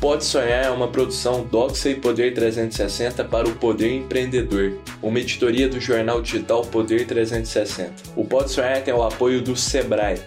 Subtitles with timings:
[0.00, 5.68] Pode Sonhar é uma produção Doxa e Poder 360 para o Poder Empreendedor, uma editoria
[5.68, 7.94] do jornal digital Poder 360.
[8.14, 10.20] O Pode Sonhar tem o apoio do Sebrae.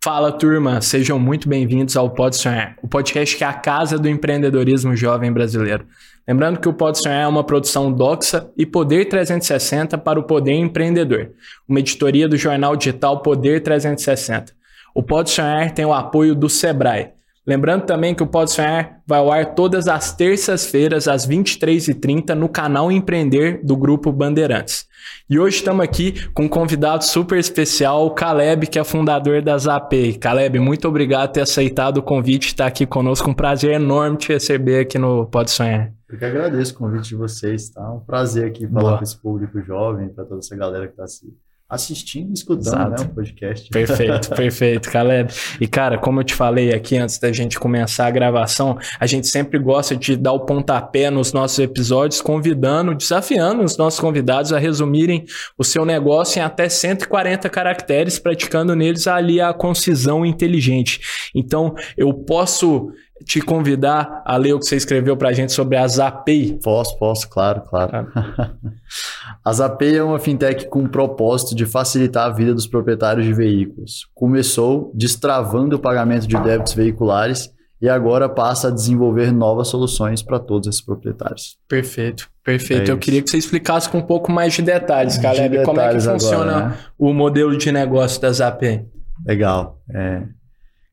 [0.00, 4.08] Fala turma, sejam muito bem-vindos ao Pode Sonhar, o podcast que é a casa do
[4.08, 5.84] empreendedorismo jovem brasileiro.
[6.26, 10.54] Lembrando que o Pode Sonhar é uma produção Doxa e Poder 360 para o Poder
[10.54, 11.32] Empreendedor,
[11.68, 14.52] uma editoria do jornal digital Poder 360.
[14.94, 17.15] O Pode Sonhar tem o apoio do Sebrae.
[17.46, 22.48] Lembrando também que o Pode Sonhar vai ao ar todas as terças-feiras, às 23h30, no
[22.48, 24.84] canal Empreender do Grupo Bandeirantes.
[25.30, 29.56] E hoje estamos aqui com um convidado super especial, o Caleb, que é fundador da
[29.56, 30.14] Zapay.
[30.14, 33.30] Caleb, muito obrigado por ter aceitado o convite e estar aqui conosco.
[33.30, 35.92] Um prazer enorme te receber aqui no Pode Sonhar.
[36.08, 37.92] Eu que agradeço o convite de vocês, tá?
[37.92, 38.98] Um prazer aqui falar Boa.
[38.98, 42.96] com esse público jovem, para toda essa galera que está assistindo assistindo e escutando, né,
[43.00, 43.68] o podcast.
[43.70, 45.32] Perfeito, perfeito, Caleb.
[45.60, 49.26] E cara, como eu te falei aqui antes da gente começar a gravação, a gente
[49.26, 54.58] sempre gosta de dar o pontapé nos nossos episódios, convidando, desafiando os nossos convidados a
[54.58, 55.24] resumirem
[55.58, 61.00] o seu negócio em até 140 caracteres, praticando neles ali a concisão inteligente.
[61.34, 62.92] Então, eu posso
[63.24, 66.58] te convidar a ler o que você escreveu para a gente sobre a Zapay?
[66.62, 68.06] Posso, posso, claro, claro.
[68.12, 68.54] Tá.
[69.44, 73.32] a Zapay é uma fintech com o propósito de facilitar a vida dos proprietários de
[73.32, 74.08] veículos.
[74.14, 77.50] Começou destravando o pagamento de débitos veiculares
[77.80, 81.58] e agora passa a desenvolver novas soluções para todos esses proprietários.
[81.68, 82.90] Perfeito, perfeito.
[82.90, 85.58] É Eu queria que você explicasse com um pouco mais de detalhes, Caleb.
[85.58, 86.78] De como é que funciona agora, né?
[86.98, 88.86] o modelo de negócio da Zapay?
[89.26, 89.78] Legal.
[89.94, 90.22] É,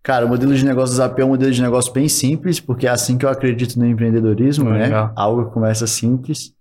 [0.03, 2.85] Cara, o modelo de negócio da Zap é um modelo de negócio bem simples, porque
[2.85, 4.89] é assim que eu acredito no empreendedorismo, né?
[5.15, 6.53] Algo que começa simples.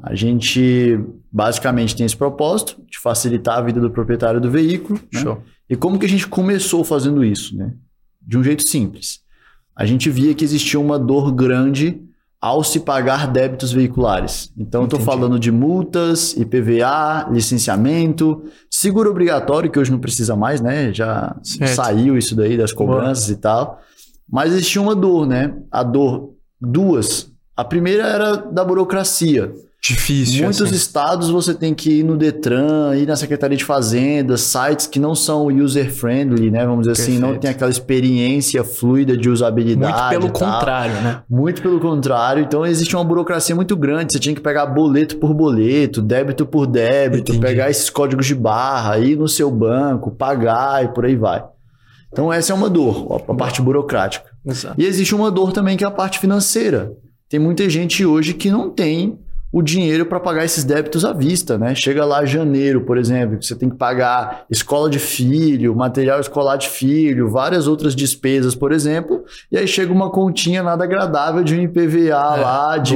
[0.00, 0.98] A gente
[1.30, 5.00] basicamente tem esse propósito de facilitar a vida do proprietário do veículo.
[5.12, 5.20] Né?
[5.20, 5.34] Show.
[5.34, 5.40] Né?
[5.68, 7.74] E como que a gente começou fazendo isso, né?
[8.22, 9.20] De um jeito simples.
[9.74, 12.00] A gente via que existia uma dor grande
[12.40, 14.50] ao se pagar débitos veiculares.
[14.56, 20.92] Então, estou falando de multas, IPVA, licenciamento, seguro obrigatório, que hoje não precisa mais, né?
[20.92, 21.74] Já certo.
[21.74, 23.36] saiu isso daí das cobranças Boa.
[23.36, 23.80] e tal.
[24.30, 25.54] Mas existia uma dor, né?
[25.70, 27.30] A dor, duas.
[27.54, 29.52] A primeira era da burocracia.
[29.82, 30.42] Difícil.
[30.42, 30.74] Muitos assim.
[30.74, 35.14] estados você tem que ir no Detran, ir na Secretaria de Fazenda, sites que não
[35.14, 36.66] são user-friendly, né?
[36.66, 37.10] Vamos dizer Perfeito.
[37.10, 40.18] assim, não tem aquela experiência fluida de usabilidade.
[40.18, 41.22] Muito pelo contrário, né?
[41.28, 42.42] Muito pelo contrário.
[42.42, 44.12] Então existe uma burocracia muito grande.
[44.12, 47.40] Você tinha que pegar boleto por boleto, débito por débito, Entendi.
[47.40, 51.42] pegar esses códigos de barra, ir no seu banco, pagar e por aí vai.
[52.12, 54.28] Então essa é uma dor, a parte burocrática.
[54.44, 54.74] Exato.
[54.78, 56.92] E existe uma dor também que é a parte financeira.
[57.30, 59.18] Tem muita gente hoje que não tem
[59.52, 61.74] o dinheiro para pagar esses débitos à vista, né?
[61.74, 66.56] Chega lá janeiro, por exemplo, que você tem que pagar escola de filho, material escolar
[66.56, 71.56] de filho, várias outras despesas, por exemplo, e aí chega uma continha nada agradável de
[71.56, 72.94] um IPVA é, lá, de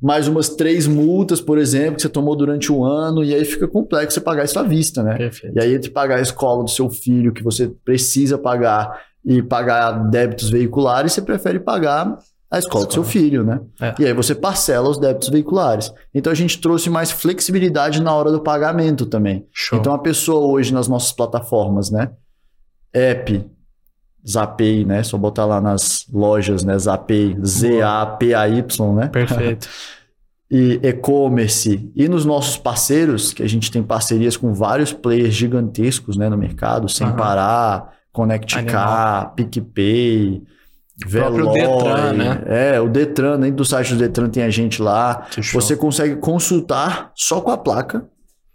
[0.00, 3.66] mais umas três multas, por exemplo, que você tomou durante o ano, e aí fica
[3.66, 5.16] complexo você pagar isso à vista, né?
[5.16, 5.56] Perfeito.
[5.56, 9.92] E aí entre pagar a escola do seu filho, que você precisa pagar, e pagar
[10.08, 12.18] débitos veiculares, você prefere pagar
[12.50, 13.60] a escola, do seu filho, né?
[13.80, 13.94] É.
[13.98, 15.92] E aí você parcela os débitos veiculares.
[16.14, 19.46] Então a gente trouxe mais flexibilidade na hora do pagamento também.
[19.52, 19.78] Show.
[19.78, 22.10] Então a pessoa hoje nas nossas plataformas, né?
[22.92, 23.44] App,
[24.26, 25.02] Zapay, né?
[25.02, 26.78] Só botar lá nas lojas, né?
[26.78, 29.08] Zapay, Z-A-P-A-Y, né?
[29.08, 29.68] Perfeito.
[30.50, 36.16] e e-commerce e nos nossos parceiros, que a gente tem parcerias com vários players gigantescos,
[36.16, 37.16] né, no mercado, sem uhum.
[37.16, 40.42] parar, Connect Car, PicPay,
[41.06, 42.42] Veloy, Detran, né?
[42.46, 45.26] É, o Detran, dentro do site do Detran tem a gente lá.
[45.52, 48.04] Você consegue consultar só com a placa,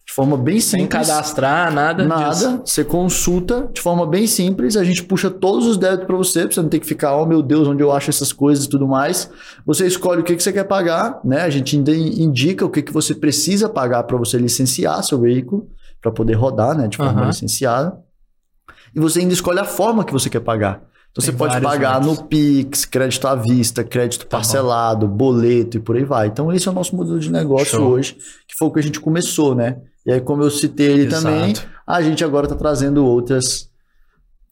[0.05, 0.81] de forma bem simples.
[0.81, 2.29] Sem cadastrar, nada Nada.
[2.29, 2.61] Disso.
[2.65, 6.53] Você consulta de forma bem simples, a gente puxa todos os débitos para você, pra
[6.53, 8.85] você não ter que ficar, oh meu Deus, onde eu acho essas coisas e tudo
[8.85, 9.29] mais.
[9.65, 11.41] Você escolhe o que, que você quer pagar, né?
[11.41, 15.69] A gente indica o que, que você precisa pagar para você licenciar seu veículo,
[16.01, 16.89] para poder rodar, né?
[16.89, 17.27] De forma uhum.
[17.27, 17.97] licenciada.
[18.93, 20.83] E você ainda escolhe a forma que você quer pagar.
[21.13, 25.15] Então Tem você pode pagar no Pix, crédito à vista, crédito tá parcelado, bom.
[25.15, 26.25] boleto e por aí vai.
[26.27, 27.87] Então esse é o nosso modelo de negócio Show.
[27.91, 28.15] hoje,
[28.47, 29.77] que foi o que a gente começou, né?
[30.05, 31.23] E aí, como eu citei ele Exato.
[31.23, 31.53] também,
[31.85, 33.69] a gente agora está trazendo outras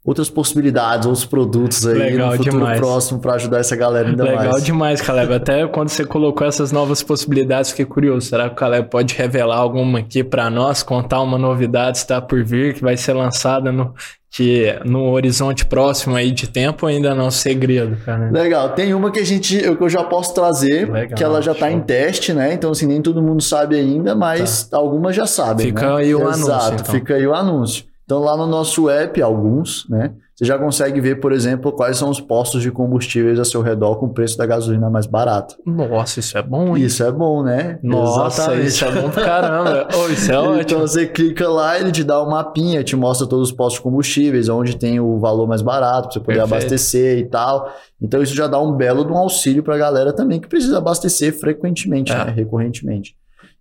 [0.03, 2.79] outras possibilidades, outros produtos aí Legal no futuro demais.
[2.79, 4.49] próximo para ajudar essa galera ainda Legal mais.
[4.49, 5.33] Legal demais, Caleb.
[5.33, 8.27] Até quando você colocou essas novas possibilidades, fiquei curioso.
[8.27, 12.43] Será que o Caleb pode revelar alguma aqui para nós, contar uma novidade está por
[12.43, 13.93] vir, que vai ser lançada no
[14.33, 18.31] que no horizonte próximo aí de tempo ainda não é um segredo, cara.
[18.31, 21.41] Legal, tem uma que a gente eu, que eu já posso trazer, Legal, que ela
[21.41, 22.53] já está em teste, né?
[22.53, 24.77] Então assim, nem todo mundo sabe ainda, mas tá.
[24.77, 25.95] algumas já sabem, Fica né?
[25.97, 26.53] aí o Exato, anúncio.
[26.53, 26.95] Exato, então.
[26.95, 27.90] fica aí o anúncio.
[28.11, 30.11] Então lá no nosso app, alguns, né?
[30.35, 33.95] você já consegue ver, por exemplo, quais são os postos de combustíveis a seu redor
[33.97, 35.55] com o preço da gasolina mais barato.
[35.65, 36.83] Nossa, isso é bom, hein?
[36.83, 37.79] Isso é bom, né?
[37.81, 38.67] Nossa, Exatamente.
[38.67, 39.87] isso é bom pra caramba.
[39.95, 40.79] oh, isso é Então ótimo.
[40.81, 44.49] você clica lá, ele te dá um mapinha, te mostra todos os postos de combustíveis,
[44.49, 46.53] onde tem o valor mais barato, pra você poder Perfeito.
[46.55, 47.71] abastecer e tal.
[48.01, 51.39] Então isso já dá um belo de um auxílio pra galera também que precisa abastecer
[51.39, 52.25] frequentemente, É.
[52.25, 52.31] né?
[52.35, 53.15] recorrentemente.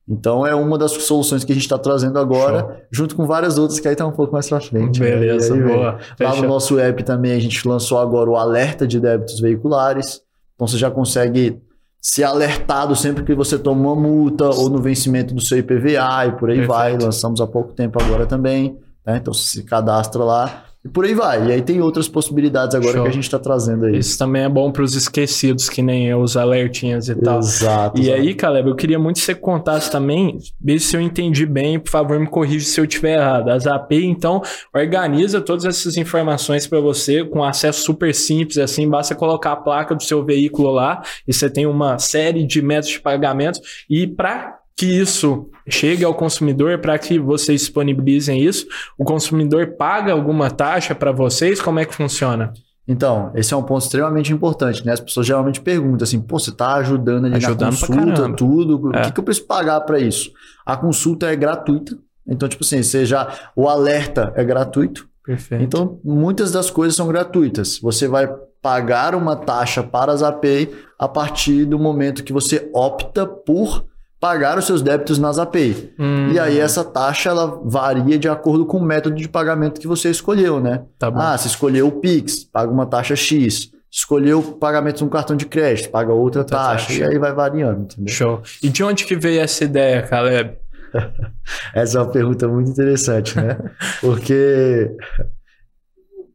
[0.08, 3.79] Então é uma das soluções que a gente está trazendo agora, junto com várias outras
[3.79, 5.00] que aí tá um pouco mais pra frente.
[5.00, 5.11] né?
[5.11, 5.99] Beleza, E aí, boa.
[6.20, 10.20] Lá no nosso app também a gente lançou agora o alerta de débitos veiculares.
[10.55, 11.61] Então você já consegue
[12.00, 16.32] ser alertado sempre que você toma uma multa ou no vencimento do seu IPVA e
[16.32, 16.67] por aí Perfeito.
[16.69, 16.99] vai.
[16.99, 18.76] Lançamos há pouco tempo agora também.
[19.06, 19.19] né?
[19.19, 21.47] Então você se cadastra lá e por aí vai.
[21.49, 23.03] E aí tem outras possibilidades agora Show.
[23.03, 23.99] que a gente está trazendo aí.
[23.99, 27.38] Isso também é bom pros esquecidos, que nem eu, os alertinhas e tal.
[27.38, 28.00] Exato.
[28.00, 28.21] E exato.
[28.21, 31.91] aí, Caleb, eu queria muito que você contasse também, ver se eu entendi bem, por
[31.91, 33.50] favor, me corrija se eu estiver errado.
[33.50, 34.41] A Zap, então,
[34.75, 39.94] organiza todas essas informações para você com acesso super simples, assim, basta colocar a placa
[39.94, 44.59] do seu veículo lá e você tem uma série de métodos de pagamento e para
[44.81, 48.67] que isso chegue ao consumidor, para que vocês disponibilizem isso,
[48.99, 51.61] o consumidor paga alguma taxa para vocês?
[51.61, 52.53] Como é que funciona?
[52.88, 54.93] Então, esse é um ponto extremamente importante, né?
[54.93, 58.97] As pessoas geralmente perguntam assim, pô, você tá ajudando ali Ajudando na consulta, tudo, o
[58.97, 59.03] É.
[59.03, 60.32] que, que eu preciso pagar para isso?
[60.67, 61.97] A consulta é gratuita,
[62.27, 65.62] então, tipo assim, você já, o alerta é gratuito, Perfeito.
[65.62, 67.79] então muitas das coisas são gratuitas.
[67.81, 68.29] Você vai
[68.62, 73.85] pagar uma taxa para a Zapay a partir do momento que você opta por
[74.20, 75.93] pagar os seus débitos na Zapay.
[75.99, 79.87] Hum, E aí essa taxa ela varia de acordo com o método de pagamento que
[79.88, 80.82] você escolheu, né?
[80.99, 81.11] tá.
[81.14, 83.70] Ah, você escolheu o Pix, paga uma taxa X.
[83.90, 86.87] Escolheu o pagamento no cartão de crédito, paga outra Outra taxa.
[86.88, 87.00] taxa.
[87.00, 88.14] E aí vai variando, entendeu?
[88.14, 88.43] Show.
[88.62, 90.56] E de onde que veio essa ideia, Caleb?
[91.75, 93.56] Essa é uma pergunta muito interessante, né?
[94.00, 94.90] Porque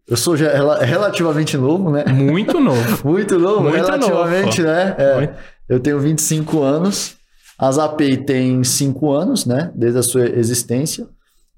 [0.08, 2.04] eu sou relativamente novo, né?
[2.08, 2.82] Muito novo.
[3.08, 4.96] Muito novo, Muito relativamente, novo, né?
[4.98, 5.30] É,
[5.70, 7.16] eu tenho 25 anos.
[7.58, 9.72] A Zapay tem 5 anos, né?
[9.76, 11.08] Desde a sua existência.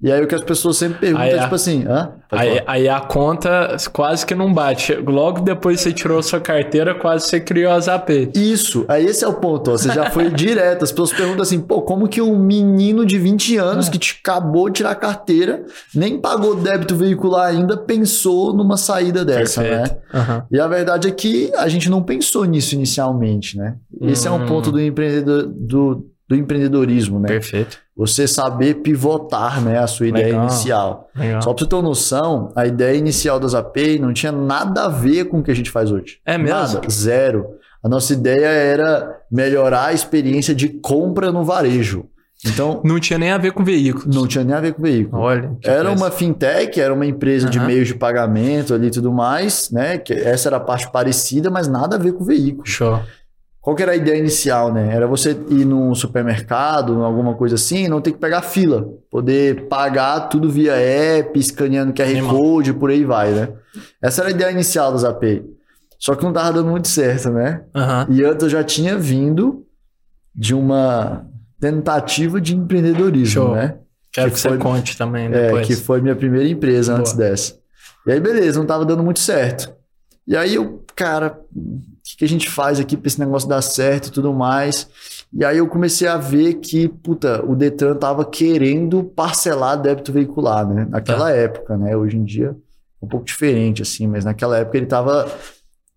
[0.00, 2.12] E aí o que as pessoas sempre perguntam Aí é tipo assim, hã?
[2.30, 4.94] Aí, aí a conta quase que não bate.
[4.94, 8.30] Logo depois que você tirou sua carteira, quase você criou a Zap.
[8.36, 10.84] Isso, aí esse é o ponto, ó, você já foi direto.
[10.84, 13.90] As pessoas perguntam assim, pô, como que um menino de 20 anos É.
[13.90, 19.24] que te acabou de tirar a carteira, nem pagou débito veicular ainda, pensou numa saída
[19.24, 19.68] dessa, né?
[19.78, 20.02] Perfeito.
[20.14, 20.46] Aham.
[20.52, 23.74] E a verdade é que a gente não pensou nisso inicialmente, né?
[24.02, 24.46] Esse é um Hum.
[24.46, 27.26] ponto do, empreendedor, do, do empreendedorismo, né?
[27.26, 27.78] Perfeito.
[27.98, 30.44] Você saber pivotar né, a sua ideia Legal.
[30.44, 31.10] inicial.
[31.16, 31.42] Legal.
[31.42, 34.88] Só pra você ter uma noção, a ideia inicial da Zapay não tinha nada a
[34.88, 36.18] ver com o que a gente faz hoje.
[36.24, 36.56] É mesmo?
[36.56, 37.44] Nada, zero.
[37.82, 42.04] A nossa ideia era melhorar a experiência de compra no varejo.
[42.46, 44.14] Então, Não tinha nem a ver com veículos.
[44.14, 45.20] não tinha nem a ver com veículo.
[45.20, 45.56] Olha.
[45.64, 45.96] Era coisa.
[46.04, 47.66] uma fintech, era uma empresa de Aham.
[47.66, 49.98] meios de pagamento ali e tudo mais, né?
[49.98, 52.64] Que essa era a parte parecida, mas nada a ver com veículo.
[52.64, 53.00] Show.
[53.68, 54.94] Qual que era a ideia inicial, né?
[54.94, 58.88] Era você ir num supermercado, alguma coisa assim, não ter que pegar fila.
[59.10, 62.34] Poder pagar tudo via app, escaneando QR Animal.
[62.34, 63.50] Code, por aí vai, né?
[64.00, 65.44] Essa era a ideia inicial da Zapay.
[65.98, 67.60] Só que não tava dando muito certo, né?
[67.74, 68.06] Aham.
[68.08, 69.66] E antes eu já tinha vindo
[70.34, 71.26] de uma
[71.60, 73.54] tentativa de empreendedorismo, Show.
[73.54, 73.74] né?
[74.10, 75.66] Quero Que que, você foi- conte também É, depois.
[75.66, 77.00] que foi minha primeira empresa Boa.
[77.00, 77.54] antes dessa.
[78.06, 79.70] E aí, beleza, não tava dando muito certo.
[80.26, 81.38] E aí eu, cara,
[82.18, 84.88] que, a gente faz aqui pra esse negócio dar certo e tudo mais?
[85.32, 90.66] E aí eu comecei a ver que, puta, o Detran tava querendo parcelar débito veicular,
[90.66, 90.86] né?
[90.90, 91.96] Naquela época, né?
[91.96, 92.56] Hoje em dia
[93.00, 95.30] é um pouco diferente, assim, mas naquela época ele tava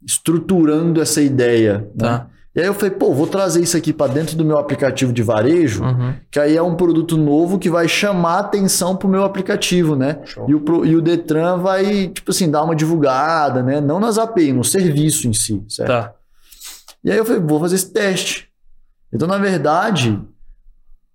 [0.06, 1.90] estruturando essa ideia.
[2.20, 2.28] né?
[2.54, 5.24] E aí eu falei, pô, vou trazer isso aqui para dentro do meu aplicativo de
[5.24, 6.14] varejo, Uhum.
[6.30, 10.20] que aí é um produto novo que vai chamar atenção pro meu aplicativo, né?
[10.50, 13.80] E o, e o Detran vai, tipo assim, dar uma divulgada, né?
[13.80, 15.88] Não nas API, no serviço em si, certo?
[15.90, 16.14] Tá.
[17.04, 18.50] E aí eu falei, vou fazer esse teste.
[19.14, 20.20] Então, na verdade,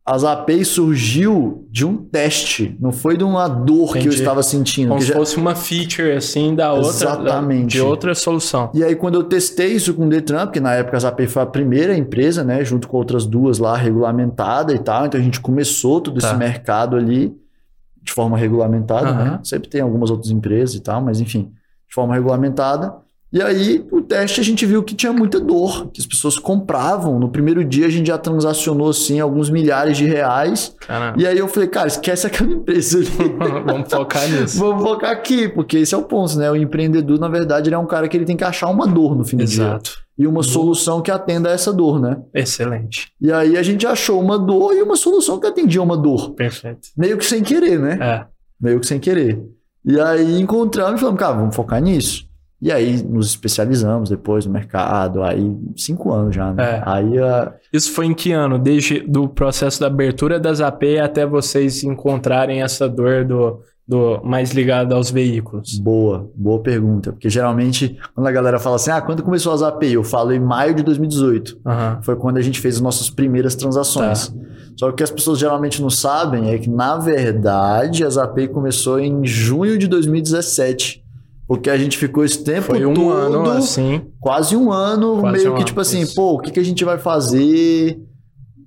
[0.09, 4.15] as APIs surgiu de um teste, não foi de uma dor que eu Entendi.
[4.17, 4.91] estava sentindo.
[4.91, 6.89] Como se já- fosse uma feature assim da outra.
[6.91, 7.73] Exatamente.
[7.73, 8.71] De outra solução.
[8.73, 11.43] E aí, quando eu testei isso com o Detran, porque na época a Zapay foi
[11.43, 15.41] a primeira empresa, né, junto com outras duas lá, regulamentada e tal, então a gente
[15.41, 16.29] começou todo Tá.
[16.29, 17.35] esse mercado ali
[18.01, 19.25] de forma regulamentada, Aham.
[19.25, 19.41] né?
[19.43, 21.51] Sempre tem algumas outras empresas e tal, mas enfim,
[21.89, 22.95] de forma regulamentada.
[23.33, 27.19] E aí, o teste a gente viu que tinha muita dor, que as pessoas compravam.
[27.19, 30.75] No primeiro dia a gente já transacionou assim alguns milhares de reais.
[30.87, 31.21] Caramba.
[31.21, 33.07] E aí eu falei, cara, esquece aquela empresa ali.
[33.67, 34.59] Vamos focar nisso.
[34.59, 36.51] Vamos focar aqui, porque esse é o ponto, né?
[36.51, 39.17] O empreendedor, na verdade, ele é um cara que ele tem que achar uma dor
[39.17, 39.65] no fim do dia.
[39.65, 40.07] Exato.
[40.19, 42.17] E uma solução que atenda a essa dor, né?
[42.33, 43.13] Excelente.
[43.21, 46.31] E aí a gente achou uma dor e uma solução que atendia uma dor.
[46.31, 46.89] Perfeito.
[46.97, 47.99] Meio que sem querer, né?
[48.01, 48.25] É.
[48.59, 49.43] Meio que sem querer.
[49.85, 52.25] E aí encontramos e falamos, cara, vamos focar nisso.
[52.61, 56.77] E aí nos especializamos depois no mercado, aí cinco anos já, né?
[56.77, 56.83] É.
[56.87, 58.59] Aí a, Isso foi em que ano?
[58.59, 64.53] Desde do processo da abertura das AP até vocês encontrarem essa dor do, do mais
[64.53, 65.79] ligada aos veículos?
[65.79, 67.13] Boa, boa pergunta.
[67.13, 69.93] Porque geralmente, quando a galera fala assim, ah, quando começou as API?
[69.93, 71.61] Eu falo em maio de 2018.
[71.65, 72.01] Aham.
[72.03, 74.29] Foi quando a gente fez as nossas primeiras transações.
[74.29, 74.35] Tá.
[74.77, 78.49] Só que o que as pessoas geralmente não sabem é que, na verdade, as API
[78.49, 81.06] começou em junho de 2017.
[81.47, 84.03] Porque a gente ficou esse tempo Foi um todo, ano assim.
[84.21, 86.15] quase um ano, Quase meio um que ano, tipo assim, isso.
[86.17, 87.99] pô, o que, que a gente vai fazer?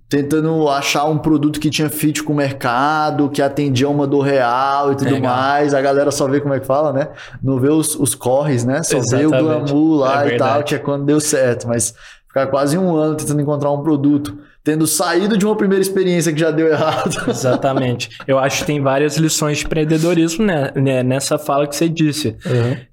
[0.08, 4.92] Tentando achar um produto que tinha fit com o mercado, que atendia uma dor real
[4.92, 5.32] e tudo Legal.
[5.36, 5.74] mais.
[5.76, 7.10] A galera só vê como é que fala, né?
[7.44, 8.82] Não vê os, os corres, né?
[8.82, 9.72] Só vê o Exatamente.
[9.72, 11.68] glamour lá É e tal, que é quando deu certo.
[11.68, 11.94] Mas
[12.28, 14.36] ficar quase um ano tentando encontrar um produto,
[14.70, 17.10] tendo saído de uma primeira experiência que já deu errado.
[17.28, 18.10] Exatamente.
[18.28, 22.36] Eu acho que tem várias lições de empreendedorismo né, né, nessa fala que você disse.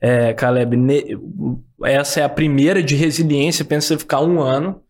[0.00, 1.18] É, Caleb, ne-
[1.85, 3.62] essa é a primeira de resiliência.
[3.62, 4.80] Pensa você ficar um ano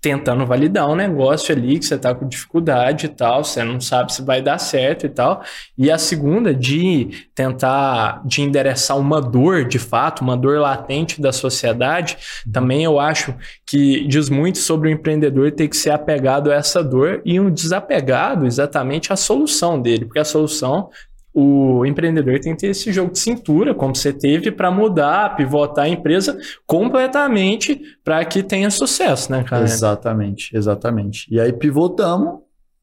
[0.00, 4.12] tentando validar um negócio ali que você tá com dificuldade e tal, você não sabe
[4.12, 5.42] se vai dar certo e tal.
[5.78, 11.32] E a segunda de tentar de endereçar uma dor, de fato, uma dor latente da
[11.32, 12.16] sociedade,
[12.52, 13.34] também eu acho
[13.64, 17.50] que diz muito sobre o empreendedor ter que ser apegado a essa dor e um
[17.50, 20.90] desapegado exatamente à solução dele, porque a solução
[21.34, 25.86] o empreendedor tem que ter esse jogo de cintura, como você teve, para mudar, pivotar
[25.86, 29.64] a empresa completamente para que tenha sucesso, né, cara?
[29.64, 31.26] Exatamente, exatamente.
[31.32, 32.40] E aí pivotamos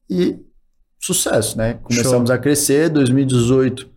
[0.08, 0.36] e
[0.98, 1.74] sucesso, né?
[1.82, 3.88] Começamos a crescer, 2018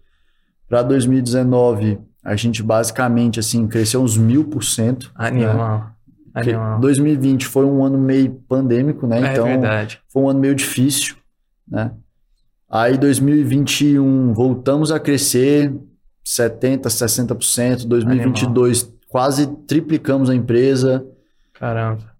[0.69, 5.11] para 2019, a gente basicamente assim cresceu uns mil por cento.
[5.17, 5.27] né?
[5.27, 5.91] Animal.
[6.33, 6.79] Porque Animal.
[6.79, 9.17] 2020 foi um ano meio pandêmico, né?
[9.27, 9.99] é Então verdade.
[10.07, 11.15] foi um ano meio difícil,
[11.67, 11.91] né?
[12.75, 15.71] Aí 2021 voltamos a crescer
[16.23, 21.05] 70, 60%, 2022 quase triplicamos a empresa.
[21.53, 22.11] Caramba.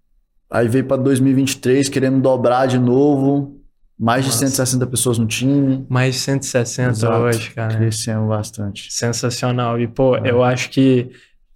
[0.48, 3.60] Aí veio para 2023, queremos dobrar de novo.
[3.98, 4.44] Mais Nossa.
[4.44, 5.84] de 160 pessoas no time.
[5.88, 7.16] Mais de 160 Exato.
[7.16, 7.76] hoje, cara.
[7.76, 8.92] Crescemos bastante.
[8.92, 9.80] Sensacional.
[9.80, 10.30] E, pô, É.
[10.30, 11.10] eu acho que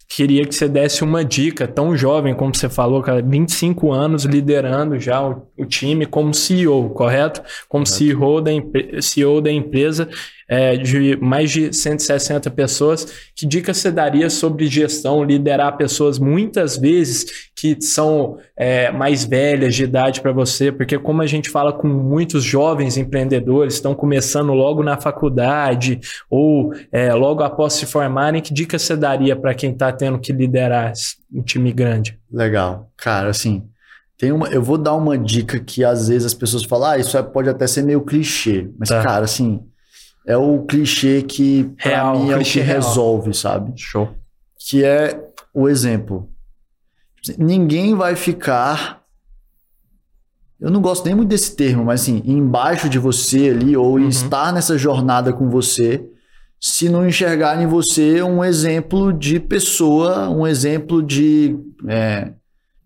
[0.09, 4.99] queria que você desse uma dica, tão jovem como você falou, cara, 25 anos liderando
[4.99, 7.43] já o, o time como CEO, correto?
[7.69, 8.51] Como CEO da,
[9.03, 10.09] CEO da empresa
[10.49, 13.07] é, de mais de 160 pessoas.
[13.37, 19.75] Que dica você daria sobre gestão, liderar pessoas muitas vezes que são é, mais velhas
[19.75, 20.73] de idade para você?
[20.73, 26.01] Porque como a gente fala com muitos jovens empreendedores, estão começando logo na faculdade
[26.31, 30.33] ou é, logo após se formarem, que dica você daria para quem está tendo que
[30.33, 30.93] liderar
[31.33, 32.19] um time grande?
[32.33, 32.91] Legal.
[32.97, 33.65] Cara, assim,
[34.17, 37.17] tem uma, eu vou dar uma dica que às vezes as pessoas falam, ah, isso
[37.19, 38.69] é- pode até ser meio clichê.
[38.79, 39.03] Mas, Tá.
[39.03, 39.61] cara, assim,
[40.27, 42.77] é o clichê que, pra Real, mim, é o que real.
[42.77, 43.73] resolve, sabe?
[43.77, 44.11] Show.
[44.59, 45.19] Que é
[45.55, 46.29] o exemplo.
[47.39, 49.03] Ninguém vai ficar.
[50.61, 54.09] Eu não gosto nem muito desse termo, mas assim, embaixo de você ali, ou Uhum.
[54.09, 56.05] estar nessa jornada com você,
[56.61, 61.57] se não enxergar em você um exemplo de pessoa, um exemplo de
[61.87, 62.33] é,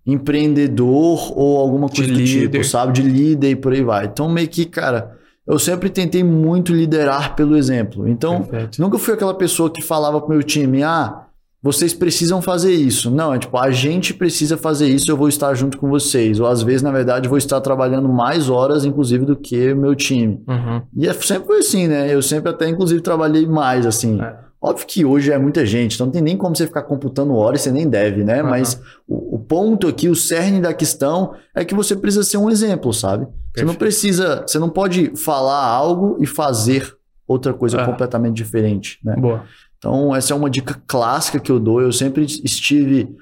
[0.05, 2.51] empreendedor ou alguma De coisa do líder.
[2.51, 2.93] tipo, sabe?
[2.93, 4.05] De líder e por aí vai.
[4.07, 8.09] Então, meio que, cara, eu sempre tentei muito liderar pelo exemplo.
[8.09, 8.81] Então, Perfeito.
[8.81, 11.27] Nunca fui aquela pessoa que falava pro meu time, ah,
[11.63, 13.11] vocês precisam fazer isso.
[13.11, 16.41] Não, é tipo, a gente precisa fazer isso, eu vou estar junto com vocês.
[16.41, 19.95] Ou às vezes, na verdade, vou estar trabalhando mais horas, inclusive, do que o meu
[19.95, 20.43] time.
[20.49, 20.83] Uhum.
[20.97, 22.13] E é- sempre foi assim, né?
[22.13, 24.21] Eu sempre até, inclusive, trabalhei mais, assim.
[24.21, 24.35] É.
[24.63, 27.63] Óbvio que hoje é muita gente, então não tem nem como você ficar computando horas,
[27.63, 28.41] você nem deve, né?
[28.41, 28.51] Aham.
[28.51, 32.49] Mas o, o ponto aqui, o cerne da questão é que você precisa ser um
[32.49, 33.25] exemplo, sabe?
[33.25, 33.79] Você não Perfeito.
[33.79, 39.17] precisa, você não pode falar algo e fazer outra coisa completamente diferente, né?
[39.17, 39.45] Boa.
[39.79, 41.81] Então, essa é uma dica clássica que eu dou.
[41.81, 43.17] Eu sempre estive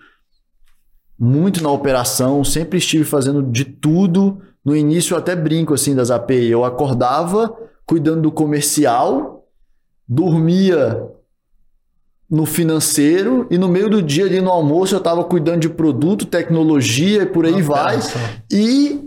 [1.19, 4.43] muito na operação, sempre estive fazendo de tudo.
[4.63, 6.51] No início, eu até brinco assim das API.
[6.51, 7.57] Eu acordava
[7.87, 9.47] cuidando do comercial,
[10.07, 11.09] dormia
[12.31, 16.25] no financeiro e no meio do dia ali no almoço eu estava cuidando de produto,
[16.27, 17.99] tecnologia e por aí vai.
[18.53, 19.01] E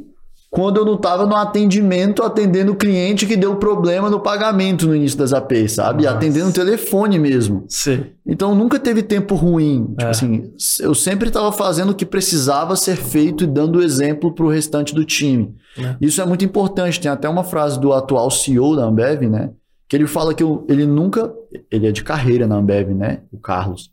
[0.50, 4.96] quando eu não estava no atendimento, atendendo o cliente que deu problema no pagamento no
[4.96, 6.04] início das APIs, sabe?
[6.04, 6.16] Nossa.
[6.16, 7.66] Atendendo o telefone mesmo.
[7.68, 8.04] Sim.
[8.28, 9.88] Então nunca teve tempo ruim.
[9.98, 10.10] Tipo É.
[10.10, 14.50] assim, eu sempre estava fazendo o que precisava ser feito e dando exemplo para o
[14.50, 15.56] restante do time.
[15.76, 15.96] É.
[16.00, 17.00] Isso é muito importante.
[17.00, 19.50] Tem até uma frase do atual CEO da Ambev, né?
[19.94, 21.32] Que ele fala que ele nunca.
[21.70, 23.20] Ele é de carreira na Ambev, né?
[23.32, 23.92] O Carlos.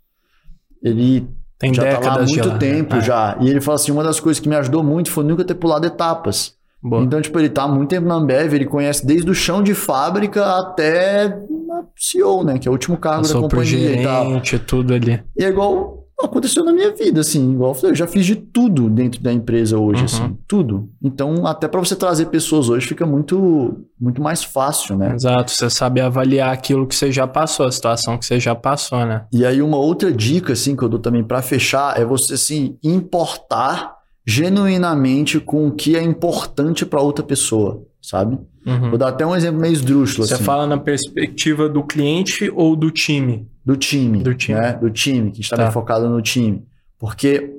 [0.83, 1.29] Ele
[1.59, 2.57] Tem já tá lá há muito né?
[2.57, 3.01] tempo É.
[3.03, 3.37] já.
[3.39, 5.87] E ele fala assim: uma das coisas que me ajudou muito foi nunca ter pulado
[5.87, 6.55] etapas.
[6.83, 7.03] Boa.
[7.03, 9.75] Então, tipo, ele tá há muito tempo na Ambev, ele conhece desde o chão de
[9.75, 11.39] fábrica até
[11.95, 12.59] CEO, né?
[12.59, 14.25] Que é o último cargo Passou da companhia e tal.
[14.27, 15.23] gerente, tudo ali.
[15.37, 17.53] E é igual aconteceu na minha vida, assim.
[17.53, 20.05] Igual eu falei, eu já fiz de tudo dentro da empresa hoje, Uhum.
[20.05, 20.39] assim.
[20.47, 20.89] Tudo.
[21.03, 25.15] Então, até pra você trazer pessoas hoje fica muito, muito mais fácil, né?
[25.15, 29.05] Exato, você sabe avaliar aquilo que você já passou, a situação que você já passou,
[29.07, 29.25] né?
[29.33, 32.77] E aí, uma outra dica, assim, que eu dou também pra fechar é você, assim,
[32.83, 33.95] importar
[34.27, 38.39] genuinamente com o que é importante pra outra pessoa, sabe?
[38.67, 38.91] Uhum.
[38.91, 40.45] Vou dar até um exemplo meio esdrúxulo, Você assim.
[40.45, 43.49] fala na perspectiva do cliente ou do time?
[43.65, 44.23] Do time.
[44.23, 44.59] Do time.
[44.61, 44.73] Né?
[44.75, 45.63] Do time, que está Tá.
[45.65, 46.63] bem focado no time.
[46.99, 47.57] Porque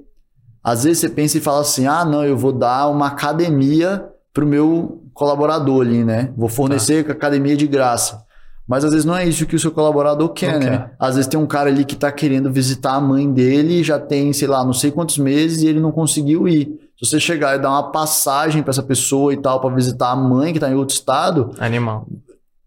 [0.63, 4.45] às vezes você pensa e fala assim: ah, não, eu vou dar uma academia pro
[4.45, 6.31] meu colaborador ali, né?
[6.37, 7.11] Vou fornecer Tá.
[7.13, 8.23] academia de graça.
[8.67, 10.69] Mas às vezes não é isso que o seu colaborador quer, Não né?
[10.77, 10.95] quer.
[10.99, 14.31] Às vezes tem um cara ali que tá querendo visitar a mãe dele, já tem,
[14.31, 16.69] sei lá, não sei quantos meses e ele não conseguiu ir.
[17.01, 20.15] Se você chegar e dar uma passagem para essa pessoa e tal, para visitar a
[20.15, 22.07] mãe que tá em outro estado, Animal.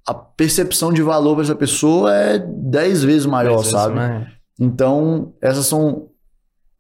[0.07, 3.95] a percepção de valor para essa pessoa é 10 vezes maior, vezes, sabe?
[3.95, 4.26] né?
[4.59, 6.09] Então, essas são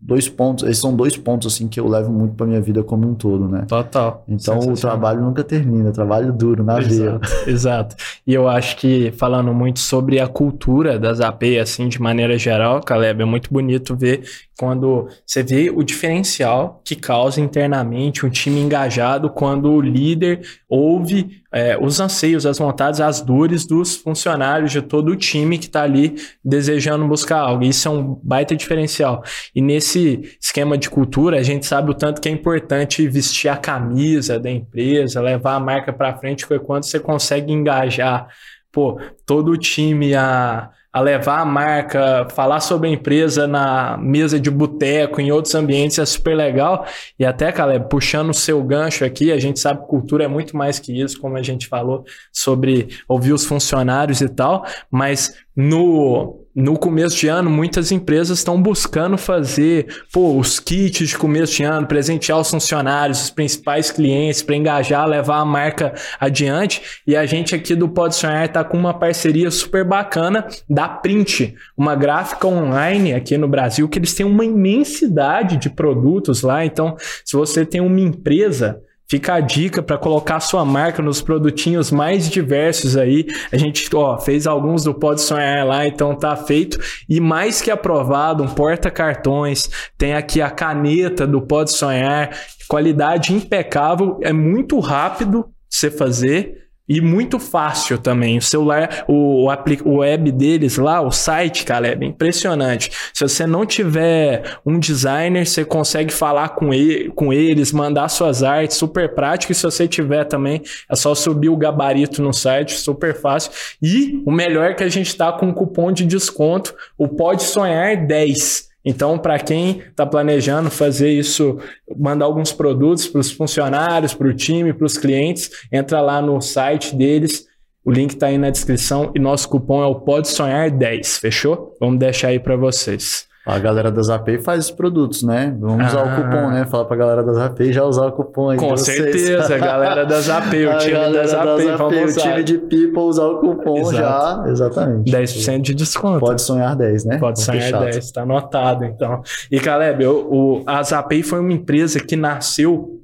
[0.04, 3.08] dois pontos, esses são dois pontos assim que eu levo muito para minha vida como
[3.08, 3.64] um todo, né?
[3.66, 4.22] Total.
[4.28, 7.18] Então, o trabalho nunca termina, trabalho duro na veia.
[7.22, 7.96] Exato, exato.
[8.26, 12.80] E eu acho que falando muito sobre a cultura das AP, assim, de maneira geral,
[12.82, 14.24] Caleb, é muito bonito ver
[14.58, 21.42] quando você vê o diferencial que causa internamente um time engajado quando o líder ouve
[21.52, 25.82] é, os anseios, as vontades, as dores dos funcionários de todo o time que está
[25.82, 27.64] ali desejando buscar algo.
[27.64, 29.22] Isso é um baita diferencial.
[29.54, 33.56] E nesse esquema de cultura, a gente sabe o tanto que é importante vestir a
[33.56, 38.28] camisa da empresa, levar a marca para frente, porque quando você consegue engajar,
[38.72, 44.38] pô, todo o time a a levar a marca, falar sobre a empresa na mesa
[44.38, 46.86] de boteco, em outros ambientes, é super legal.
[47.18, 50.56] E até, Caleb, puxando o seu gancho aqui, a gente sabe que cultura é muito
[50.56, 56.43] mais que isso, como a gente falou, sobre ouvir os funcionários e tal, mas no,
[56.54, 61.64] no começo de ano, muitas empresas estão buscando fazer pô, os kits de começo de
[61.64, 66.80] ano, presentear os funcionários, os principais clientes, para engajar, levar a marca adiante.
[67.06, 71.54] E a gente aqui do Pode Sonhar está com uma parceria super bacana da Print,
[71.76, 76.64] uma gráfica online aqui no Brasil, que eles têm uma imensidade de produtos lá.
[76.64, 78.80] Então, se você tem uma empresa.
[79.08, 83.26] Fica a dica para colocar sua marca nos produtinhos mais diversos aí.
[83.52, 86.78] A gente ó, fez alguns do Pode Sonhar lá, então tá feito.
[87.08, 89.68] E mais que aprovado, um porta-cartões.
[89.98, 92.30] Tem aqui a caneta do Pode Sonhar.
[92.66, 94.18] Qualidade impecável.
[94.22, 96.63] É muito rápido você fazer.
[96.86, 98.36] E muito fácil também.
[98.36, 99.48] O celular, o,
[99.84, 102.90] o, web deles lá, o site, cara, é impressionante.
[103.14, 108.42] Se você não tiver um designer, você consegue falar com, ele, com eles, mandar suas
[108.42, 109.52] artes, super prático.
[109.52, 113.50] E se você tiver também, é só subir o gabarito no site, super fácil.
[113.80, 117.44] E o melhor é que a gente está com um cupom de desconto, o Pode
[117.44, 118.73] Sonhar 10.
[118.84, 121.58] Então, para quem está planejando fazer isso,
[121.96, 126.40] mandar alguns produtos para os funcionários, para o time, para os clientes, entra lá no
[126.40, 127.46] site deles.
[127.84, 131.76] O link está aí na descrição e nosso cupom é o Pode Sonhar 10, fechou?
[131.80, 133.26] Vamos deixar aí para vocês.
[133.46, 135.54] A galera das AP faz os produtos, né?
[135.60, 136.04] Vamos usar Ah.
[136.18, 136.64] o cupom, né?
[136.64, 138.56] Falar pra galera das AP já usar o cupom aí.
[138.56, 141.46] Com certeza, galera das AP, o A time galera das AP,
[141.82, 142.20] o usar.
[142.22, 143.94] time de People usar o cupom Exato.
[143.96, 144.44] já.
[144.50, 145.12] Exatamente.
[145.12, 146.20] 10% de desconto.
[146.20, 147.18] Pode sonhar 10, né?
[147.18, 147.84] Pode sonhar fechado.
[147.84, 149.20] 10, tá anotado, então.
[149.50, 152.98] E Caleb, eu- o, a Zapay foi uma empresa que nasceu,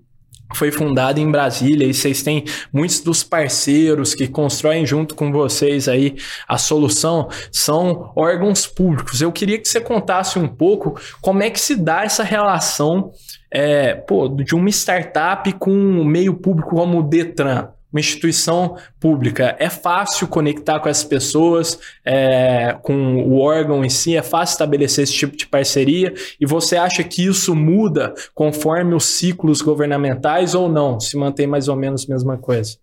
[0.55, 5.89] foi fundada em Brasília e vocês têm muitos dos parceiros que constroem junto com vocês
[5.89, 6.17] aí
[6.49, 9.21] a solução, são órgãos públicos.
[9.21, 13.13] Eu queria que você contasse um pouco como é que se dá essa relação
[13.51, 17.69] é, pô, de uma startup com um meio público como o Detran.
[17.93, 19.57] Uma instituição pública.
[19.59, 25.05] É fácil conectar com as pessoas, é, com o órgão em si, é fácil estabelecer
[25.05, 26.15] esse tipo de parceria.
[26.41, 31.01] E você acha que isso muda conforme os ciclos governamentais ou não?
[31.01, 32.77] Se mantém mais ou menos a mesma coisa?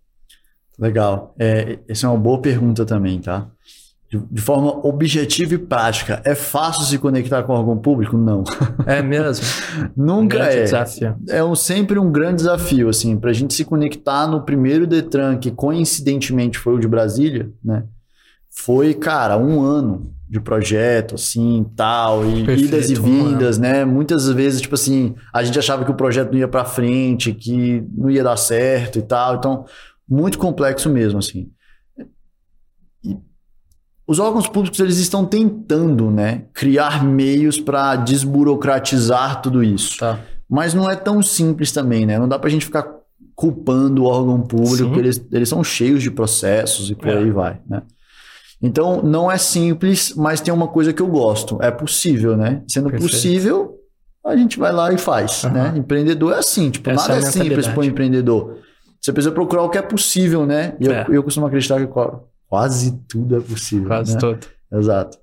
[0.78, 1.34] Legal.
[1.38, 3.48] É, essa é uma boa pergunta também, tá?
[4.10, 8.16] De, de forma objetiva e prática, é fácil se conectar com órgão público?
[8.16, 8.42] Não.
[8.86, 9.44] É mesmo?
[9.94, 10.62] Nunca grande é.
[10.64, 11.16] desafio.
[11.28, 15.50] É um, sempre um grande desafio, assim, pra gente se conectar no primeiro Detran, que
[15.50, 17.84] coincidentemente foi o de Brasília, né?
[18.50, 23.84] Foi, cara, um ano de projeto, assim, tal, e Perfeito, idas e um vindas, né?
[23.84, 27.82] Muitas vezes, tipo assim, a gente achava que o projeto não ia pra frente, que
[27.96, 29.64] não ia dar certo e tal, então,
[30.08, 31.50] muito complexo mesmo, assim.
[34.08, 39.98] Os órgãos públicos, eles estão tentando, né, criar meios para desburocratizar tudo isso.
[39.98, 40.18] Tá.
[40.48, 42.18] Mas não é tão simples também, né?
[42.18, 42.88] Não dá pra gente ficar
[43.34, 44.98] culpando o órgão público, Sim.
[44.98, 47.18] eles, eles são cheios de processos e por É.
[47.18, 47.82] aí vai, né?
[48.60, 51.58] Então, não é simples, mas tem uma coisa que eu gosto.
[51.62, 52.62] É possível, né?
[52.66, 53.12] Sendo Perfeito.
[53.12, 53.74] possível,
[54.26, 55.52] a gente vai lá e faz, Aham.
[55.54, 55.74] né?
[55.76, 58.58] Empreendedor é assim, tipo, Essa nada é a é simples para o empreendedor.
[59.00, 60.74] Você precisa procurar o que é possível, né?
[60.80, 61.06] E eu, É.
[61.10, 61.86] eu costumo acreditar que
[62.48, 63.88] quase tudo é possível.
[63.88, 64.20] Quase né?
[64.20, 64.46] todo.
[64.72, 65.18] Exato.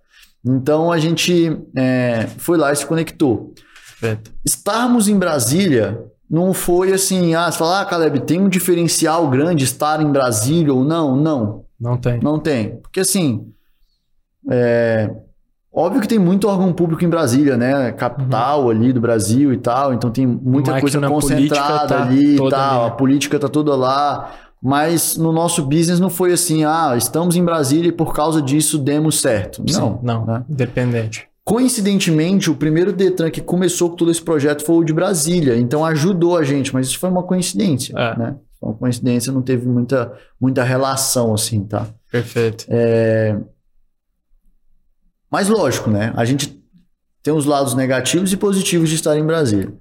[0.45, 3.53] Então, a gente é, foi lá e se conectou.
[3.99, 4.31] Perfeito.
[4.45, 9.63] Estarmos em Brasília não foi assim, ah, você fala, ah, Caleb, tem um diferencial grande
[9.63, 11.15] estar em Brasília ou não?
[11.15, 12.19] Não, Não tem.
[12.19, 12.77] não tem.
[12.77, 13.47] Porque assim,
[14.49, 15.09] é,
[15.71, 17.91] óbvio que tem muito órgão público em Brasília, né?
[17.91, 22.49] Capital ali do Brasil e tal, então tem muita Máquina coisa concentrada tá ali e
[22.49, 24.31] tal, ali, a política tá toda lá.
[24.67, 28.79] Mas no nosso business não foi assim, ah, estamos em Brasília e por causa disso
[28.79, 29.63] demos certo.
[29.71, 30.25] Sim, Não, não.
[30.25, 30.43] né?
[30.49, 31.27] Independente.
[31.43, 35.85] Coincidentemente, o primeiro Detran que começou com todo esse projeto foi o de Brasília, então
[35.85, 38.17] ajudou a gente, mas isso foi uma coincidência, É.
[38.17, 38.35] né?
[38.59, 41.87] Foi uma coincidência, não teve muita, muita relação assim, tá?
[42.11, 42.65] Perfeito.
[45.31, 46.11] Mas lógico, né?
[46.15, 46.59] A gente
[47.21, 49.71] tem os lados negativos e positivos de estar em Brasília.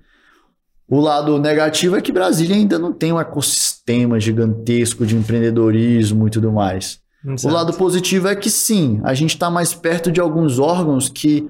[0.88, 6.30] O lado negativo é que Brasília ainda não tem um ecossistema gigantesco de empreendedorismo e
[6.30, 7.00] tudo mais.
[7.24, 7.54] O Exato.
[7.54, 11.48] lado positivo é que sim, a gente está mais perto de alguns órgãos que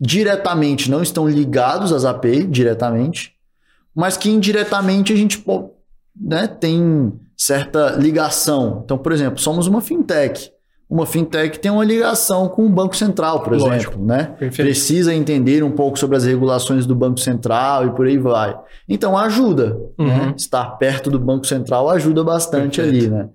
[0.00, 3.34] diretamente não estão ligados às API, diretamente,
[3.94, 5.44] mas que indiretamente a gente
[6.18, 8.82] né, tem certa ligação.
[8.84, 10.50] Então, por exemplo, somos uma fintech.
[10.90, 13.74] Uma fintech tem uma ligação com o Banco Central, por Lógico.
[13.74, 14.24] exemplo, né?
[14.36, 14.66] Perfeito.
[14.66, 18.58] Precisa entender um pouco sobre as regulações do Banco Central e por aí vai.
[18.88, 20.26] Então ajuda, né?
[20.26, 20.34] Uhum.
[20.36, 23.06] Estar perto do Banco Central ajuda bastante Perfeito.
[23.06, 23.28] ali, né?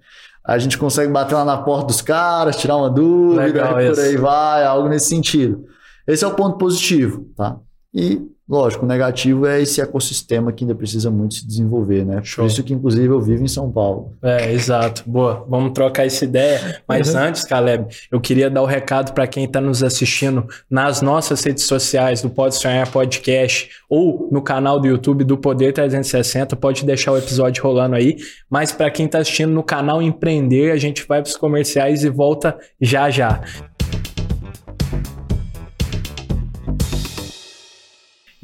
[0.46, 3.94] A gente consegue bater lá na porta dos caras, tirar uma dúvida, Legal e por
[3.94, 4.02] isso.
[4.02, 5.64] aí vai, algo nesse sentido.
[6.06, 7.56] Esse é o ponto positivo, tá?
[7.98, 12.20] E, lógico, o negativo é esse ecossistema que ainda precisa muito se desenvolver, né?
[12.22, 12.44] Show.
[12.44, 14.12] Por isso que, inclusive, eu vivo em São Paulo.
[14.22, 15.02] É, exato.
[15.06, 15.46] Boa.
[15.48, 16.82] Vamos trocar essa ideia.
[16.86, 17.22] Mas Uhum.
[17.22, 21.64] antes, Caleb, eu queria dar o recado para quem está nos assistindo nas nossas redes
[21.64, 26.54] sociais do Pode Sonhar Podcast ou no canal do YouTube do Poder 360.
[26.58, 28.18] Pode deixar o episódio rolando aí.
[28.50, 32.10] Mas para quem está assistindo no canal Empreender, a gente vai para os comerciais e
[32.10, 33.42] volta já já.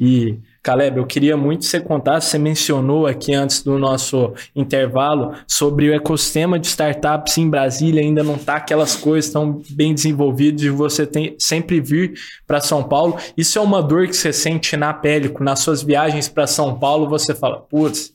[0.04, 5.32] E, Caleb, eu queria muito que você contasse, você mencionou aqui antes do nosso intervalo
[5.46, 10.62] sobre o ecossistema de startups em Brasília, ainda não está aquelas coisas tão bem desenvolvidas
[10.62, 12.14] e você tem sempre vir
[12.48, 13.16] para São Paulo.
[13.36, 17.08] Isso é uma dor que você sente na pele, nas suas viagens para São Paulo,
[17.08, 18.12] você fala, putz,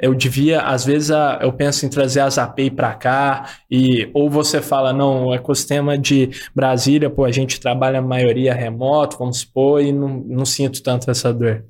[0.00, 4.28] eu devia, às vezes a- eu penso em trazer as API para cá, e ou
[4.28, 9.38] você fala, não, o ecossistema de Brasília, pô, a gente trabalha a maioria remoto, vamos
[9.38, 11.64] supor, e não, não sinto tanto essa dor.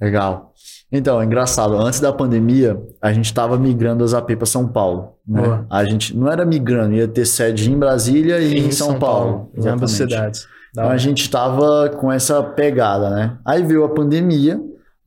[0.00, 0.52] Legal.
[0.90, 1.74] Então, é engraçado.
[1.76, 5.16] Antes da pandemia, a gente estava migrando as AP para São Paulo.
[5.26, 5.66] Né?
[5.68, 9.50] A gente não era migrando, ia ter sede em Brasília e em, São, Paulo.
[9.54, 10.46] em ambas cidades.
[10.74, 13.36] Da Então a gente estava com essa pegada, né?
[13.44, 14.58] Aí veio a pandemia.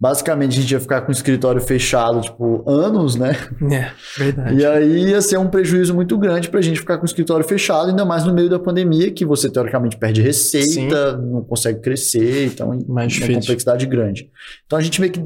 [0.02, 3.38] Basicamente, a gente ia ficar com o escritório fechado, tipo, anos, né?
[3.72, 4.60] É, verdade.
[4.60, 7.92] E aí ia ser um prejuízo muito grande pra gente ficar com o escritório fechado,
[7.92, 12.70] ainda mais no meio da pandemia, que você teoricamente perde receita, não consegue crescer, então
[12.70, 13.36] Mais uma difícil.
[13.36, 14.32] complexidade grande.
[14.66, 15.24] Então a gente meio que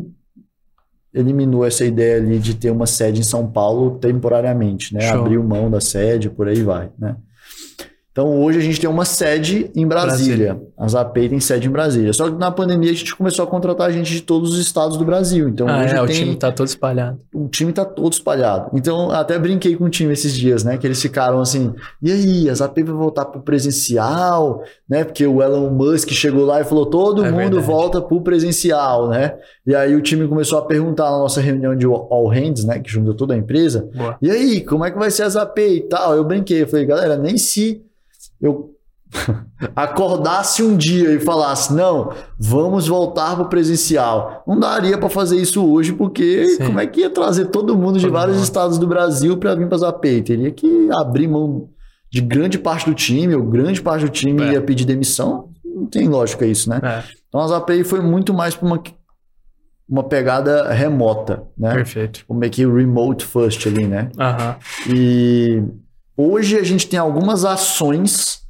[1.14, 5.00] eliminou essa ideia ali de ter uma sede em São Paulo temporariamente, né?
[5.10, 5.22] Show.
[5.22, 7.16] Abriu mão da sede, por aí vai, né?
[8.16, 10.58] Então hoje a gente tem uma sede em Brasília.
[10.78, 12.14] As API tem sede em Brasília.
[12.14, 15.04] Só que na pandemia a gente começou a contratar gente de todos os estados do
[15.04, 15.50] Brasil.
[15.50, 17.20] Então ah, hoje é, o tem time tá todo espalhado.
[17.34, 18.70] o time tá todo espalhado.
[18.74, 20.78] Então, até brinquei com o time esses dias, né?
[20.78, 25.04] Que eles ficaram assim, e aí, as AP vai voltar pro presencial, né?
[25.04, 27.66] Porque o Elon Musk chegou lá e falou, todo É mundo verdade.
[27.66, 29.36] volta pro presencial, né?
[29.68, 32.80] E aí o time começou a perguntar na nossa reunião de All Hands, né?
[32.80, 34.16] Que juntou toda a empresa, Boa.
[34.22, 36.16] e aí, como é que vai ser as AP e tal?
[36.16, 37.82] Eu brinquei, eu falei, galera, nem se
[38.42, 38.72] eu
[39.76, 44.44] acordasse um dia e falasse, não, vamos voltar pro presencial.
[44.48, 46.66] Não daria para fazer isso hoje, porque Sim.
[46.66, 48.44] como é que ia trazer todo mundo de vários mundo.
[48.46, 50.02] estados do Brasil para vir para AP?
[50.26, 51.70] Teria que abrir mão
[52.12, 54.54] de grande parte do time, ou grande parte do time É.
[54.54, 55.50] ia pedir demissão.
[55.64, 56.80] Não tem lógica isso, né?
[56.82, 58.82] É, Então as API foi muito mais para uma,
[59.88, 61.74] uma pegada remota, né?
[61.74, 62.24] perfeito.
[62.28, 64.10] Como é que remote first ali, né?
[64.18, 64.56] Aham.
[64.90, 65.62] E
[66.18, 68.46] hoje a gente tem algumas ações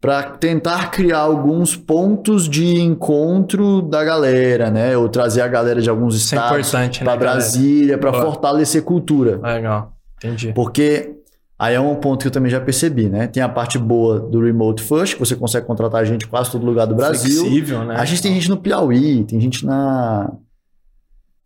[0.00, 4.96] para tentar criar alguns pontos de encontro da galera, né?
[4.96, 7.18] Ou trazer a galera de alguns Isso é estados né, para galera?
[7.18, 9.40] Brasília, para fortalecer cultura.
[9.42, 9.92] Legal.
[10.18, 10.52] Entendi.
[10.52, 11.16] Porque
[11.58, 13.26] aí é um ponto que eu também já percebi, né?
[13.26, 16.64] Tem a parte boa do remote first, que você consegue contratar gente em quase todo
[16.64, 17.40] lugar do Brasil.
[17.40, 17.96] Flexível, né?
[17.96, 20.30] A gente tem gente no Piauí, tem gente na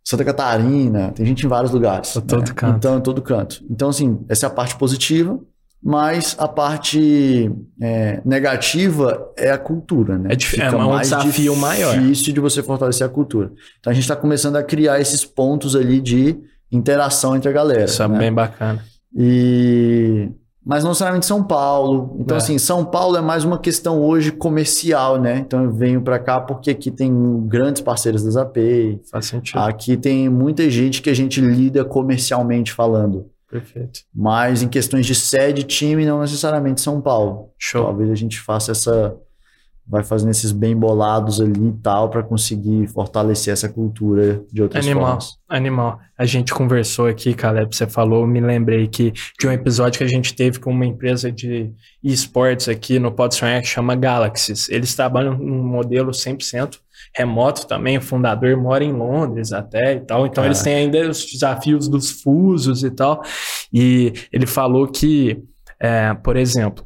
[0.03, 2.15] Santa Catarina, tem gente em vários lugares.
[2.15, 2.53] Em todo né?
[2.55, 2.77] canto.
[2.77, 3.63] Então, em todo canto.
[3.67, 5.39] Então, assim, essa é a parte positiva.
[5.83, 10.29] Mas a parte é, negativa é a cultura, né?
[10.31, 11.99] É, dif- é um desafio maior.
[11.99, 13.51] difícil de você fortalecer a cultura.
[13.79, 16.37] Então a gente está começando a criar esses pontos ali de
[16.71, 17.83] interação entre a galera.
[17.85, 18.17] Isso é né?
[18.17, 18.81] bem bacana.
[19.15, 20.29] E
[20.65, 22.15] mas não necessariamente São Paulo.
[22.21, 22.39] Então É.
[22.39, 25.39] assim, São Paulo é mais uma questão hoje comercial, né?
[25.45, 27.11] Então eu venho para cá porque aqui tem
[27.45, 29.01] grandes parceiros da Zapay.
[29.11, 29.57] Faz sentido.
[29.59, 33.25] Aqui tem muita gente que a gente lida comercialmente falando.
[33.53, 33.99] Perfeito.
[34.13, 37.51] Mas em questões de sede, time, não necessariamente São Paulo.
[37.59, 37.83] Show.
[37.83, 39.15] Talvez a gente faça essa.
[39.85, 44.85] Vai fazendo esses bem bolados ali e tal, para conseguir fortalecer essa cultura de outras
[44.85, 45.05] Animal.
[45.05, 45.37] formas.
[45.47, 45.99] Animal.
[46.17, 50.07] A gente conversou aqui, Caleb, você falou, me lembrei que de um episódio que a
[50.07, 51.69] gente teve com uma empresa de
[52.01, 54.69] esportes aqui no Pode Sonhar que chama Galaxies.
[54.69, 56.79] Eles trabalham num modelo 100%
[57.15, 60.47] remoto também, o fundador mora em Londres até e tal, então Ah.
[60.47, 63.21] eles têm ainda os desafios dos fusos e tal,
[63.71, 65.41] e ele falou que,
[65.79, 66.83] é, por exemplo,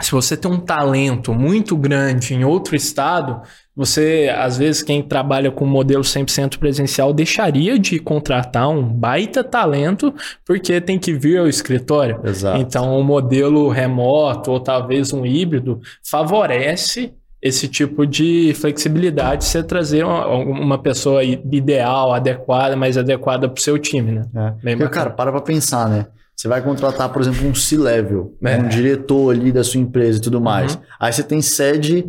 [0.00, 3.42] se você tem um talento muito grande em outro estado,
[3.76, 10.14] você, às vezes, quem trabalha com modelo 100% presencial deixaria de contratar um baita talento
[10.46, 12.18] porque tem que vir ao escritório.
[12.24, 12.58] Exato.
[12.58, 20.04] Então, o modelo remoto ou talvez um híbrido favorece esse tipo de flexibilidade, você trazer
[20.04, 24.22] uma, uma pessoa ideal, adequada, mais adequada para o seu time, né?
[24.34, 24.50] É.
[24.64, 26.06] Bem Porque, cara, para pra pensar, né?
[26.36, 28.56] Você vai contratar, por exemplo, um C-level, É.
[28.58, 30.74] um diretor ali da sua empresa e tudo mais.
[30.74, 30.80] Uhum.
[30.98, 32.06] Aí você tem sede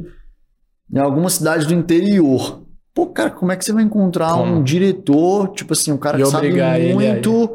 [0.93, 2.61] em alguma cidade do interior.
[2.93, 4.55] Pô, cara, como é que você vai encontrar Como?
[4.57, 6.51] um diretor, tipo assim, um cara E que sabe
[6.93, 7.49] muito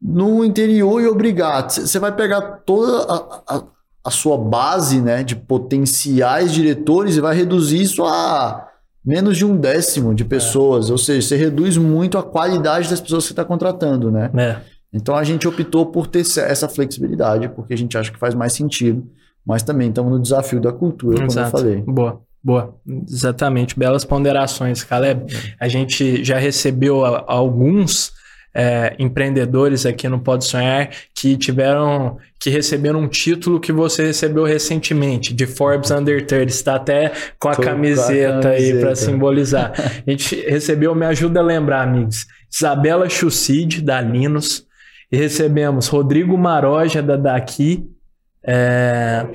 [0.00, 1.70] no interior e obrigar?
[1.70, 3.62] C- Você vai pegar toda a, a,
[4.04, 8.68] a sua base, né, de potenciais diretores e vai reduzir isso a
[9.04, 10.14] menos de um décimo É.
[10.14, 10.90] de pessoas.
[10.90, 14.30] Ou seja, você reduz muito a qualidade das pessoas que você está contratando, né?
[14.36, 14.56] É.
[14.92, 18.52] Então a gente optou por ter essa- flexibilidade, porque a gente acha que faz mais
[18.52, 19.06] sentido.
[19.44, 21.56] Mas também estamos no desafio da cultura, como Exato.
[21.56, 21.82] eu falei.
[21.86, 22.74] Boa, boa.
[23.08, 23.76] Exatamente.
[23.76, 25.26] Belas ponderações, Caleb.
[25.58, 28.12] A gente já recebeu alguns
[28.54, 34.44] é, empreendedores aqui no Pode Sonhar que tiveram, que receberam um título que você recebeu
[34.44, 36.44] recentemente, de Forbes Under 30.
[36.44, 38.80] Está até com a Tô com a camiseta aí camiseta.
[38.80, 39.72] para simbolizar.
[40.06, 44.66] A gente recebeu, me ajuda a lembrar, amigos, Isabela Chucid, da Linus.
[45.10, 47.86] E recebemos Rodrigo Maroja, da Daqui.
[48.44, 49.26] É,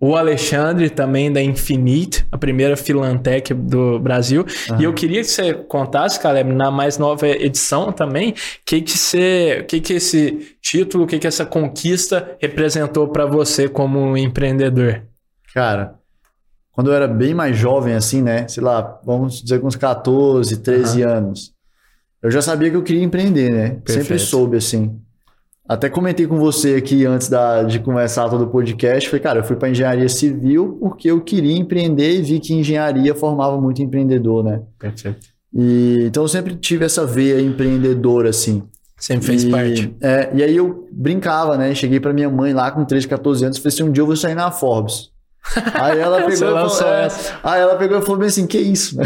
[0.00, 4.46] o Alexandre também da Infinite, a primeira Filantec do Brasil.
[4.78, 8.34] E eu queria que você contasse, Caleb, na mais nova edição também,
[8.64, 14.16] que que você, que que esse título, que que essa conquista representou para você como
[14.16, 15.02] empreendedor.
[15.52, 15.96] Cara,
[16.72, 18.48] quando eu era bem mais jovem, assim, né?
[18.48, 21.52] Sei lá, vamos dizer com uns 14, 13 anos,
[22.22, 23.68] eu já sabia que eu queria empreender, né?
[23.68, 24.22] Sempre Perfeito.
[24.22, 24.98] soube, assim.
[25.70, 29.08] Até comentei com você aqui antes da, de começar todo o podcast.
[29.08, 33.14] Falei, cara, eu fui para engenharia civil porque eu queria empreender e vi que engenharia
[33.14, 34.62] formava muito empreendedor, né?
[34.76, 35.28] Perfeito.
[35.54, 38.64] E, então eu sempre tive essa veia empreendedora, assim.
[38.98, 39.96] Sempre fez e, parte.
[40.00, 41.72] É, e aí eu brincava, né?
[41.72, 44.06] Cheguei pra minha mãe lá com 13, 14 anos e falei assim: um dia eu
[44.06, 45.10] vou sair na Forbes.
[45.74, 47.08] Aí ela pegou, e falou, é,
[47.44, 48.96] aí ela pegou e falou bem assim: que isso?
[48.96, 49.04] né?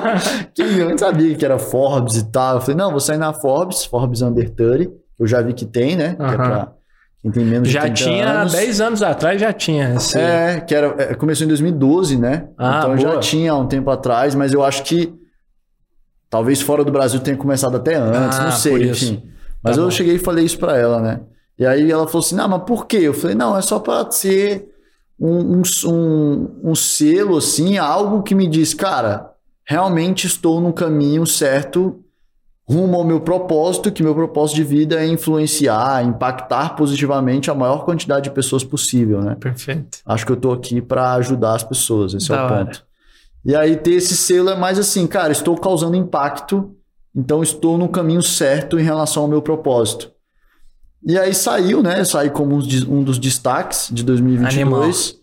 [0.56, 2.54] que eu não sabia que era Forbes e tal.
[2.54, 5.06] Eu falei: não, vou sair na Forbes, Forbes Under 30.
[5.18, 6.14] Eu já vi que tem, né?
[6.14, 6.72] Que é pra
[7.20, 8.52] quem tem menos de Já 30 tinha, anos.
[8.52, 10.16] 10 anos atrás já tinha esse...
[10.18, 12.48] É, que era, é, começou em 2012, né?
[12.56, 13.20] Ah, então já boa.
[13.20, 15.12] tinha há um tempo atrás, mas eu acho que
[16.30, 19.22] talvez fora do Brasil tenha começado até antes, Ah, não sei, enfim.
[19.62, 19.90] Mas Tá eu bom.
[19.90, 21.20] cheguei e falei isso pra ela, né?
[21.58, 22.98] E aí ela falou assim: não, mas por quê?
[22.98, 24.68] Eu falei: não, é só pra ser
[25.18, 29.32] um, um, um, um selo, assim, algo que me diz, cara,
[29.66, 32.00] realmente estou no caminho certo
[32.68, 37.84] rumo ao meu propósito, que meu propósito de vida é influenciar, impactar positivamente a maior
[37.84, 39.34] quantidade de pessoas possível, né?
[39.36, 39.98] Perfeito.
[40.04, 42.64] Acho que eu tô aqui para ajudar as pessoas, esse é Da o hora.
[42.66, 42.84] ponto.
[43.44, 46.74] E aí ter esse selo é mais assim, cara, estou causando impacto,
[47.16, 50.12] então estou no caminho certo em relação ao meu propósito.
[51.02, 52.04] E aí saiu, né?
[52.04, 55.18] Saí como um, dos destaques de 2022.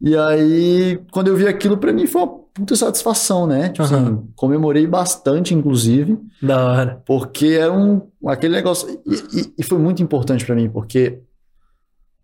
[0.00, 3.68] E aí, quando eu vi aquilo, pra mim foi uma puta satisfação, né?
[3.68, 4.02] Tipo Aham.
[4.06, 6.18] assim, comemorei bastante, inclusive.
[6.42, 7.02] Da hora.
[7.06, 8.88] Porque era um, aquele negócio.
[9.06, 11.20] E, e- e foi muito importante pra mim, porque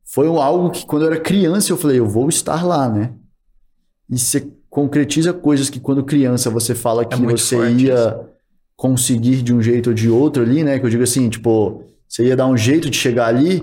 [0.04, 3.12] foi algo que quando eu era criança eu falei, eu vou estar lá, né?
[4.10, 8.20] E você concretiza coisas que quando criança você fala que É você ia
[8.76, 10.78] conseguir de um jeito ou de outro ali, né?
[10.78, 13.62] Que eu digo assim, tipo, você ia dar um jeito de chegar ali.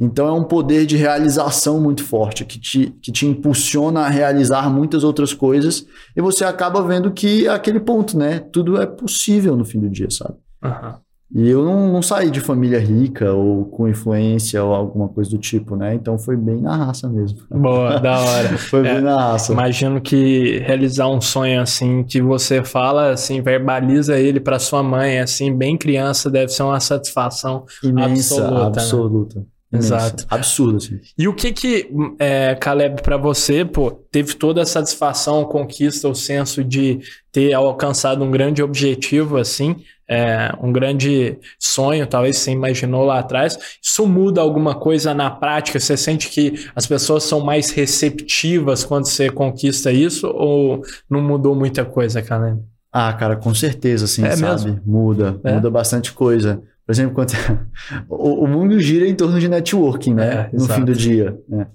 [0.00, 4.70] Então é um poder de realização muito forte, que te, que te impulsiona a realizar
[4.70, 5.86] muitas outras coisas.
[6.16, 8.38] E você acaba vendo que é aquele ponto, né?
[8.38, 10.36] Tudo é possível no fim do dia, sabe?
[10.64, 11.00] Aham.
[11.32, 15.38] E eu não, não, saí de família rica ou com influência ou alguma coisa do
[15.38, 15.94] tipo, né?
[15.94, 17.38] Então foi bem na raça mesmo.
[17.48, 18.58] Boa, da hora.
[18.58, 19.52] foi é, bem na raça.
[19.52, 25.20] Imagino que realizar um sonho assim, que você fala, assim, verbaliza ele para sua mãe,
[25.20, 28.80] assim, bem criança, deve ser uma satisfação Imensa, absoluta.
[28.80, 29.38] absoluta.
[29.38, 29.46] Né?
[29.72, 30.26] Exato.
[30.28, 30.98] Absurdo, assim.
[31.16, 36.14] E o que que, é, Caleb, para você, pô, teve toda a satisfação, conquista, o
[36.14, 36.98] senso de
[37.30, 39.76] ter alcançado um grande objetivo, assim,
[40.08, 43.56] é, um grande sonho, talvez você imaginou lá atrás.
[43.80, 45.78] Isso muda alguma coisa na prática?
[45.78, 51.54] Você sente que as pessoas são mais receptivas quando você conquista isso ou não mudou
[51.54, 52.60] muita coisa, Caleb?
[52.92, 54.64] Ah, cara, com certeza, assim, É sabe?
[54.64, 54.80] mesmo?
[54.84, 55.52] Muda, É?
[55.54, 56.60] muda bastante coisa.
[56.90, 57.30] Por exemplo, quando
[58.10, 60.48] o, o mundo gira em torno de networking, né?
[60.52, 60.80] É, no exato.
[60.80, 61.38] fim do dia.
[61.48, 61.68] né?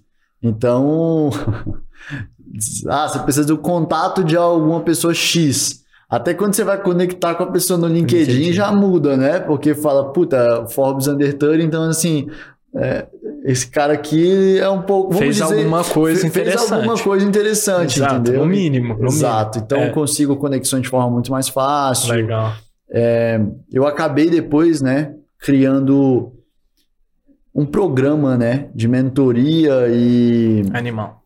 [0.43, 1.29] Então,
[2.89, 5.85] ah, você precisa do contato de alguma pessoa X.
[6.09, 8.51] Até quando você vai conectar com a pessoa no LinkedIn, LinkedIn.
[8.53, 9.39] já muda, né?
[9.39, 12.27] Porque fala, puta, Forbes Under 30, então assim,
[12.75, 13.07] é,
[13.45, 15.13] esse cara aqui é um pouco.
[15.13, 16.59] Fez dizer, alguma coisa fe- interessante.
[16.59, 18.41] Fez alguma coisa interessante, Exato, entendeu?
[18.41, 18.97] no mínimo.
[18.99, 19.59] No Exato.
[19.59, 19.87] Então É.
[19.87, 22.13] eu consigo conexões de forma muito mais fácil.
[22.13, 22.51] mínimo.
[22.99, 23.55] Legal.
[23.71, 26.33] Eu acabei depois, né, criando
[27.53, 31.23] um programa, né, de mentoria e Animal.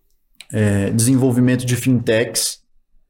[0.52, 2.60] é, desenvolvimento de fintechs,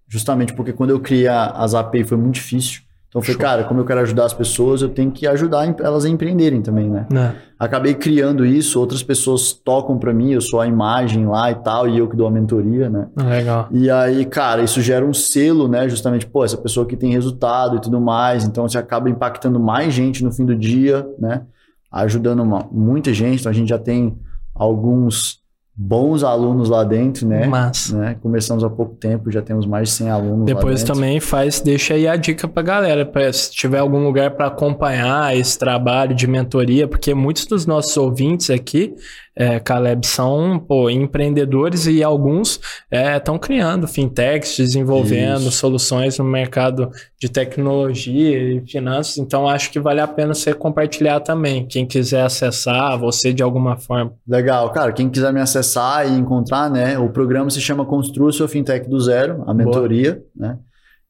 [0.08, 2.82] justamente porque quando eu criei a- as API foi muito difícil.
[3.10, 3.41] Então eu falei, Show.
[3.41, 6.88] cara, como eu quero ajudar as pessoas, eu tenho que ajudar elas a empreenderem também,
[6.88, 7.08] né?
[7.12, 7.36] Né?
[7.58, 11.89] Acabei criando isso, outras pessoas tocam para mim, eu sou a imagem lá e tal,
[11.89, 13.08] e eu que dou a mentoria, né?
[13.17, 13.67] Legal.
[13.72, 15.89] E aí, cara, isso gera um selo, né?
[15.89, 18.43] Justamente, pô, essa pessoa que tem resultado e tudo mais.
[18.45, 21.41] Então, você acaba impactando mais gente no fim do dia, né?
[21.91, 23.39] Ajudando uma- muita gente.
[23.39, 24.15] Então, a gente já tem
[24.54, 25.38] alguns
[25.82, 27.48] bons alunos lá dentro, né?
[27.48, 28.18] Mas né?
[28.22, 32.06] Começamos há pouco tempo, já temos mais de 100 alunos depois também faz, deixa aí
[32.06, 36.86] a dica pra galera, pra, se tiver algum lugar para acompanhar esse trabalho de mentoria,
[36.86, 38.94] porque muitos dos nossos ouvintes aqui,
[39.39, 42.60] é, Caleb, são pô, empreendedores e alguns
[42.91, 45.52] estão criando fintechs, desenvolvendo Isso.
[45.54, 49.17] soluções no mercado de tecnologia e finanças.
[49.17, 51.65] Então acho que vale a pena você compartilhar também.
[51.65, 54.12] Quem quiser acessar você de alguma forma.
[54.28, 54.91] Legal, cara.
[54.91, 56.99] Quem quiser me acessar e encontrar, né?
[56.99, 60.58] O programa se chama Construa Sua Fintech do Zero, a mentoria, né?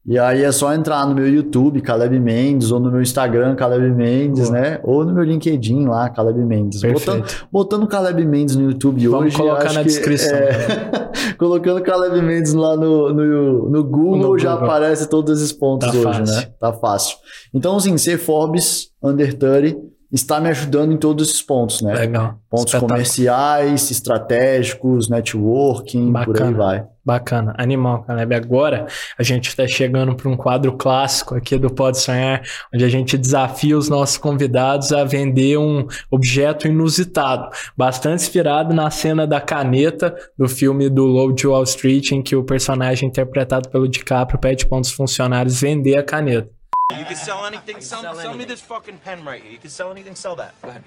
[0.06, 3.90] E aí é só entrar no meu YouTube, Caleb Mendes, ou no meu Instagram, Caleb
[3.94, 4.60] Mendes, Boa.
[4.60, 4.80] né?
[4.82, 6.80] Ou no meu LinkedIn lá, Caleb Mendes.
[6.82, 9.36] Botando, botando Caleb Mendes no YouTube Vamos hoje.
[9.36, 10.34] colocar acho na que, descrição.
[10.36, 14.68] é, colocando Caleb Mendes lá no, no, no Google, No já Google.
[14.68, 16.34] aparece todos esses pontos Tá hoje, fácil.
[16.36, 16.48] né?
[16.58, 17.16] Tá fácil.
[17.52, 19.76] Então, assim, ser Forbes Under 30
[20.12, 21.94] está me ajudando em todos esses pontos, né?
[21.94, 22.38] Legal.
[22.48, 22.92] Pontos Espetáculo.
[22.92, 26.56] comerciais, estratégicos, networking, por aí Bacana.
[26.56, 26.84] vai.
[27.02, 28.34] Bacana, animal, Caleb.
[28.34, 28.86] Agora
[29.18, 32.42] a gente está chegando para um quadro clássico aqui do Pode Sonhar,
[32.74, 38.90] onde a gente desafia os nossos convidados a vender um objeto inusitado, bastante inspirado na
[38.90, 43.68] cena da caneta do filme do Low de Wall Street, em que o personagem interpretado
[43.70, 46.59] pelo DiCaprio pede para um dos funcionários vender a caneta.
[46.98, 47.80] You can sell anything.
[47.80, 49.52] Sell, sell me this fucking pen right here.
[49.52, 50.14] You can sell anything.
[50.14, 50.54] Sell that.
[50.62, 50.82] Go ahead.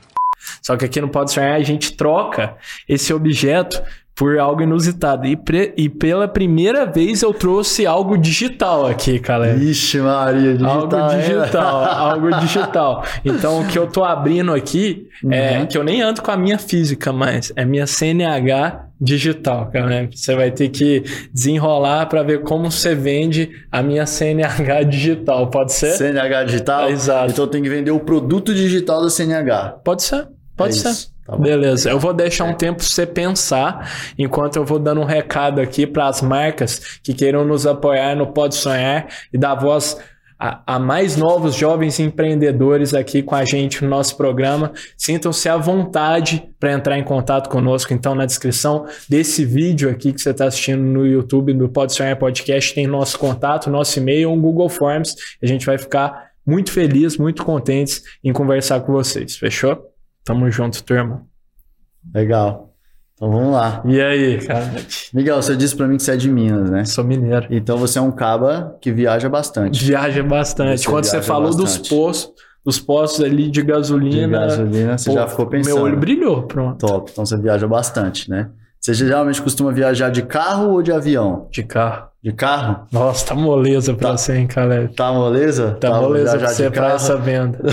[0.61, 3.81] Só que aqui no Pode Sonhar a gente troca esse objeto
[4.15, 5.25] por algo inusitado.
[5.25, 9.63] E, pre- e pela primeira vez eu trouxe algo digital aqui, Caleb.
[9.63, 10.69] Ixi, Maria, digital.
[11.01, 13.05] Algo digital, algo digital.
[13.25, 15.65] Então, o que eu tô abrindo aqui é Uhum.
[15.65, 20.07] que eu nem ando com a minha física, mas é minha CNH digital, cara.
[20.13, 25.47] Você vai ter que desenrolar para ver como você vende a minha CNH digital.
[25.49, 25.91] Pode ser?
[25.93, 26.89] CNH digital?
[26.89, 27.31] Exato.
[27.31, 29.79] Então tem que vender o produto digital da CNH.
[29.83, 30.27] Pode ser.
[30.55, 30.89] Pode É ser.
[30.89, 31.12] isso.
[31.25, 31.37] Tá.
[31.37, 35.87] Beleza, eu vou deixar um tempo você pensar, enquanto eu vou dando um recado aqui
[35.87, 39.97] para as marcas que queiram nos apoiar no Pode Sonhar e dar voz
[40.37, 44.73] a, a mais novos jovens empreendedores aqui com a gente no nosso programa.
[44.97, 47.93] Sintam-se à vontade para entrar em contato conosco.
[47.93, 52.19] Então, na descrição desse vídeo aqui que você está assistindo no YouTube do Pode Sonhar
[52.19, 55.15] Podcast, tem nosso contato, nosso e-mail, um Google Forms.
[55.41, 59.37] A gente vai ficar muito feliz, muito contentes em conversar com vocês.
[59.37, 59.92] Fechou?
[60.25, 61.23] Tamo junto, turma.
[62.13, 62.69] Legal.
[63.15, 63.81] Então vamos lá.
[63.85, 64.71] E aí, cara?
[65.13, 66.83] Miguel, você disse pra mim que você é de Minas, né?
[66.85, 67.47] Sou mineiro.
[67.49, 69.83] Então você é um caba que viaja bastante.
[69.85, 70.81] Viaja bastante.
[70.81, 71.89] Você Quando você viaja falou dos bastante.
[71.89, 72.33] postos,
[72.65, 75.75] dos postos ali de De gasolina, gasolina, você pô, já ficou pensando.
[75.75, 76.85] meu olho brilhou, pronto.
[76.85, 77.11] Top.
[77.11, 78.49] Então você viaja bastante, né?
[78.81, 81.47] Você geralmente costuma viajar de carro ou de avião?
[81.51, 82.07] De carro.
[82.21, 82.85] De carro?
[82.91, 84.17] Nossa, tá moleza pra Tá.
[84.17, 84.93] você, hein, Caleb?
[84.95, 85.77] Tá moleza?
[85.79, 87.59] Tá vou moleza pra você pra essa venda.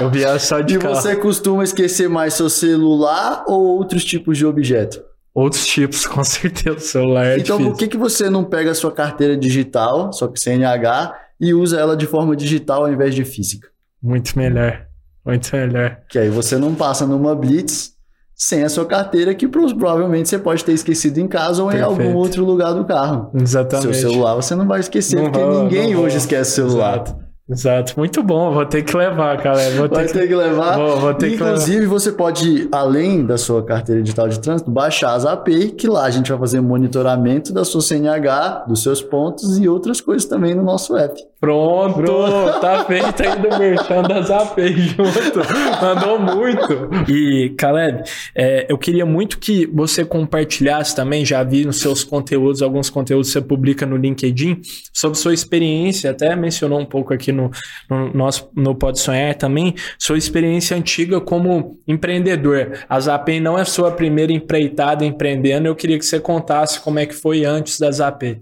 [0.00, 0.94] Eu viajo só de E carro.
[0.94, 5.02] você costuma esquecer mais seu celular ou outros tipos de objeto?
[5.34, 6.76] Outros tipos, com certeza.
[6.76, 7.70] O celular é então, difícil.
[7.72, 11.78] por que, que você não pega a sua carteira digital, só que CNH, e usa
[11.80, 13.68] ela de forma digital ao invés de física?
[14.02, 14.86] Muito melhor.
[15.24, 15.98] Muito melhor.
[16.08, 17.92] Que aí você não passa numa blitz
[18.34, 21.76] sem a sua carteira, que pro- provavelmente você pode ter esquecido em casa ou em
[21.76, 22.00] Perfeito.
[22.02, 23.30] algum outro lugar do carro.
[23.34, 23.82] Exatamente.
[23.96, 26.94] Seu celular você não vai esquecer, Não porque vou, ninguém hoje esquece o celular.
[27.02, 27.16] Exato.
[27.50, 27.94] Exato.
[27.96, 28.52] Muito bom.
[28.52, 29.58] Vou ter que levar, cara.
[29.70, 30.76] Vou Vai ter ter que levar.
[30.76, 35.14] Vou- vou ter que Inclusive, você pode, além da sua carteira digital de trânsito, baixar
[35.14, 39.58] as API, que lá a gente vai fazer monitoramento da sua CNH, dos seus pontos
[39.58, 41.20] e outras coisas também no nosso app.
[41.40, 45.40] Pronto, tá feito aí do merchan das AP junto.
[45.80, 47.10] Mandou muito.
[47.10, 48.02] E, Caleb,
[48.36, 53.28] é, eu queria muito que você compartilhasse também, já vi nos seus conteúdos, alguns conteúdos
[53.28, 54.60] que você publica no LinkedIn,
[54.92, 57.39] sobre sua experiência, até mencionou um pouco aqui no,
[57.88, 62.72] no nosso no Pode Sonhar também, sua experiência antiga como empreendedor.
[62.88, 67.06] A Zapay não é sua primeira empreitada empreendendo, eu queria que você contasse como é
[67.06, 68.40] que foi antes da Zapay.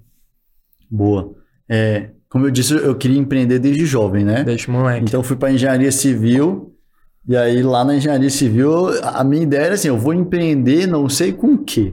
[0.90, 1.34] Boa.
[1.68, 4.44] É, como eu disse, eu queria empreender desde jovem, né?
[4.66, 5.04] O moleque.
[5.06, 6.74] Então, fui para engenharia civil.
[7.26, 11.08] E aí, lá na engenharia civil, a minha ideia era assim: eu vou empreender, não
[11.08, 11.92] sei com o quê.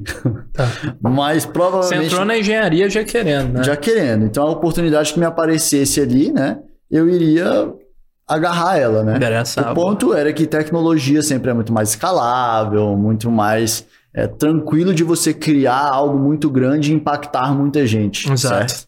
[0.53, 0.66] Tá.
[1.01, 2.06] Mas Você provavelmente.
[2.06, 3.64] entrou na engenharia já querendo, né?
[3.64, 4.26] já querendo.
[4.26, 6.60] Então, a oportunidade que me aparecesse ali, né?
[6.90, 7.74] Eu iria
[8.28, 9.18] agarrar ela, né?
[9.18, 9.72] Interessava.
[9.72, 15.04] O ponto era que tecnologia sempre é muito mais escalável, muito mais é, tranquilo de
[15.04, 18.32] você criar algo muito grande e impactar muita gente.
[18.32, 18.72] Exato.
[18.72, 18.88] Certo?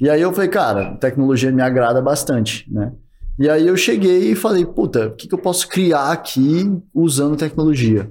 [0.00, 2.92] E aí eu falei, cara, tecnologia me agrada bastante, né?
[3.38, 7.36] E aí eu cheguei e falei, puta, o que, que eu posso criar aqui usando
[7.36, 8.10] tecnologia?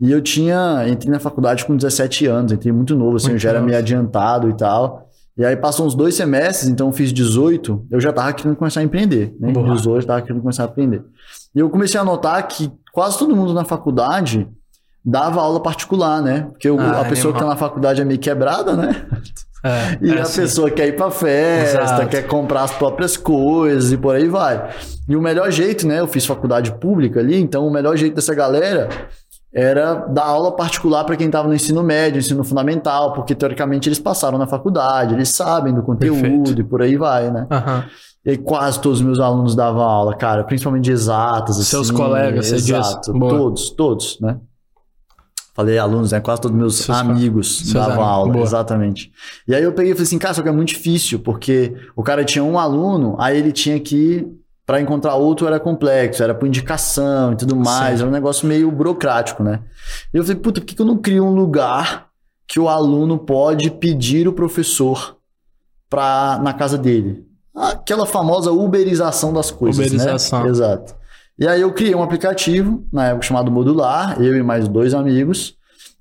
[0.00, 3.38] E eu tinha, entrei na faculdade com 17 anos, entrei muito novo, assim, Muito eu
[3.40, 5.09] já era meio adiantado e tal.
[5.40, 8.80] E aí passou uns dois semestres, então eu fiz 18, eu já tava querendo começar
[8.80, 9.50] a empreender, né?
[9.52, 9.74] Boa.
[9.74, 11.02] 18 eu tava querendo começar a aprender.
[11.54, 14.46] E eu comecei a notar que quase todo mundo na faculdade
[15.02, 16.42] dava aula particular, né?
[16.50, 19.06] Porque o- Ah, a pessoa que tá na faculdade é meio quebrada, né?
[19.64, 20.42] É, E é a assim.
[20.42, 22.08] pessoa quer ir pra festa, Exato.
[22.08, 24.68] quer comprar as próprias coisas e por aí vai.
[25.08, 26.00] E o melhor jeito, né?
[26.00, 28.90] Eu fiz faculdade pública ali, então o melhor jeito dessa galera
[29.52, 33.98] era dar aula particular para quem estava no ensino médio, ensino fundamental, porque teoricamente eles
[33.98, 36.60] passaram na faculdade, eles sabem do conteúdo Perfeito.
[36.60, 37.46] e por aí vai, né?
[37.50, 37.84] Aham.
[38.24, 41.56] E quase todos os meus alunos davam aula, cara, principalmente de exatas.
[41.66, 43.12] Seus assim, colegas, você exato.
[43.12, 44.36] Todos, todos, né?
[45.54, 46.20] Falei alunos, né?
[46.20, 48.44] Quase todos meus Seus amigos seus davam amigos, aula, boa.
[48.44, 49.10] exatamente.
[49.48, 52.02] E aí eu peguei e falei assim, cara, só que é muito difícil, porque o
[52.02, 54.26] cara tinha um aluno, aí ele tinha que,
[54.70, 58.02] para encontrar outro era complexo, era por indicação e tudo mais, Sim.
[58.02, 59.58] era um negócio meio burocrático, né?
[60.14, 62.06] E eu falei, puta, por que, que eu não crio um lugar
[62.46, 65.16] que o aluno pode pedir o professor
[65.88, 67.26] pra, na casa dele?
[67.52, 70.44] Aquela famosa uberização das coisas, Uberização.
[70.44, 70.50] né?
[70.50, 70.94] Exato.
[71.36, 75.56] E aí eu criei um aplicativo, na época chamado Modular, eu e mais dois amigos,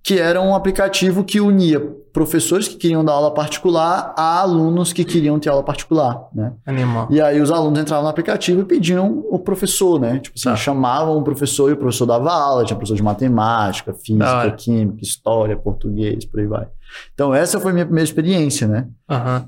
[0.10, 1.80] que era um aplicativo que unia
[2.12, 6.54] professores que queriam dar aula particular a alunos que queriam ter aula particular, né?
[6.66, 7.08] Animal.
[7.12, 10.18] E aí os alunos entravam no aplicativo e pediam o professor, né?
[10.18, 10.56] Tipo assim, Tá.
[10.56, 14.52] chamavam o professor e o professor dava aula, tinha professor de matemática, física, hora.
[14.54, 16.68] química, história, português, por aí vai.
[17.14, 18.88] Então essa foi a minha primeira experiência, né?
[19.08, 19.46] Aham.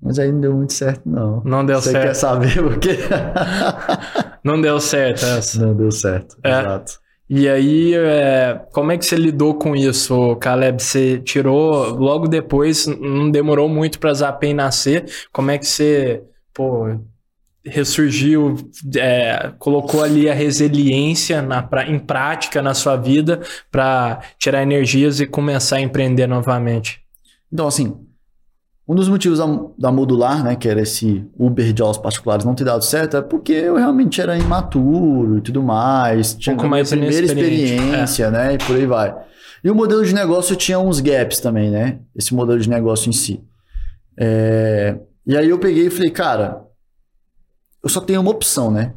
[0.00, 1.42] Mas aí não deu muito certo, não.
[1.44, 2.04] Não deu Você certo.
[2.06, 2.96] quer saber o quê?
[4.42, 5.60] Não deu certo essa.
[5.60, 6.60] não deu certo, É.
[6.60, 6.92] exato.
[7.30, 10.82] E aí, é, como é que você lidou com isso, Caleb?
[10.82, 15.04] Você tirou logo depois, não demorou muito para Zapay nascer.
[15.30, 16.22] Como é que você,
[16.54, 16.98] pô,
[17.62, 18.56] ressurgiu,
[18.96, 25.26] é, colocou ali a resiliência na, em prática na sua vida para tirar energias e
[25.26, 27.02] começar a empreender novamente?
[27.52, 27.94] Então, assim,
[28.88, 29.46] um dos motivos da,
[29.78, 33.22] da modular, né, que era esse Uber de aulas particulares não ter dado certo, é
[33.22, 38.54] porque eu realmente era imaturo e tudo mais, tinha minha mais primeira inexperiente, experiência, né,
[38.54, 39.14] e por aí vai.
[39.62, 43.12] E o modelo de negócio tinha uns gaps também, né, esse modelo de negócio em
[43.12, 43.44] si.
[44.18, 46.62] É, E aí eu peguei e falei, cara,
[47.84, 48.94] eu só tenho uma opção, né,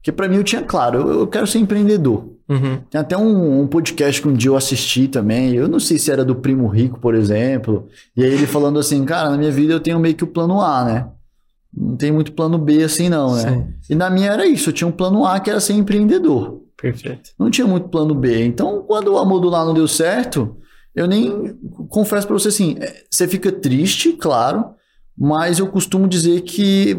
[0.00, 2.26] porque pra mim eu tinha claro, eu, eu quero ser empreendedor.
[2.48, 2.78] Uhum.
[2.90, 5.54] Tem até um, um podcast que um dia eu assisti também.
[5.54, 7.86] Eu não sei se era do Primo Rico, por exemplo.
[8.16, 10.60] E aí ele falando assim, cara, na minha vida eu tenho meio que o plano
[10.60, 11.06] A, né?
[11.72, 13.42] Não tem muito plano B assim, não, né?
[13.42, 16.62] Sim, E na minha era isso, eu tinha um plano A que era ser empreendedor.
[16.80, 17.30] perfeito.
[17.38, 18.44] Não tinha muito plano B.
[18.44, 20.56] Então, quando a modular não deu certo,
[20.92, 21.56] eu nem
[21.88, 24.64] confesso pra você assim, é, você fica triste, claro,
[25.16, 26.98] mas eu costumo dizer que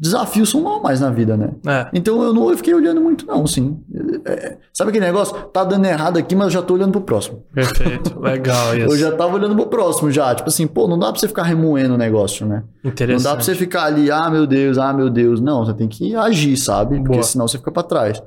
[0.00, 1.50] desafios são normais na vida, né?
[1.66, 3.78] É, Então eu não eu fiquei olhando muito, não, sim.
[4.24, 5.34] É, sabe aquele negócio?
[5.52, 7.44] Tá dando errado aqui, mas eu já tô olhando pro próximo.
[7.52, 8.18] perfeito.
[8.18, 8.86] Legal isso.
[8.94, 10.34] Eu já tava olhando pro próximo já.
[10.34, 12.64] Tipo assim, pô, não dá pra você ficar remoendo o negócio, né?
[12.82, 13.24] Não Interessante.
[13.24, 15.40] dá pra você ficar ali, ah, meu Deus, ah, meu Deus.
[15.40, 16.96] Não, você tem que agir, sabe?
[16.96, 17.22] Porque Boa.
[17.22, 18.22] senão você fica pra trás.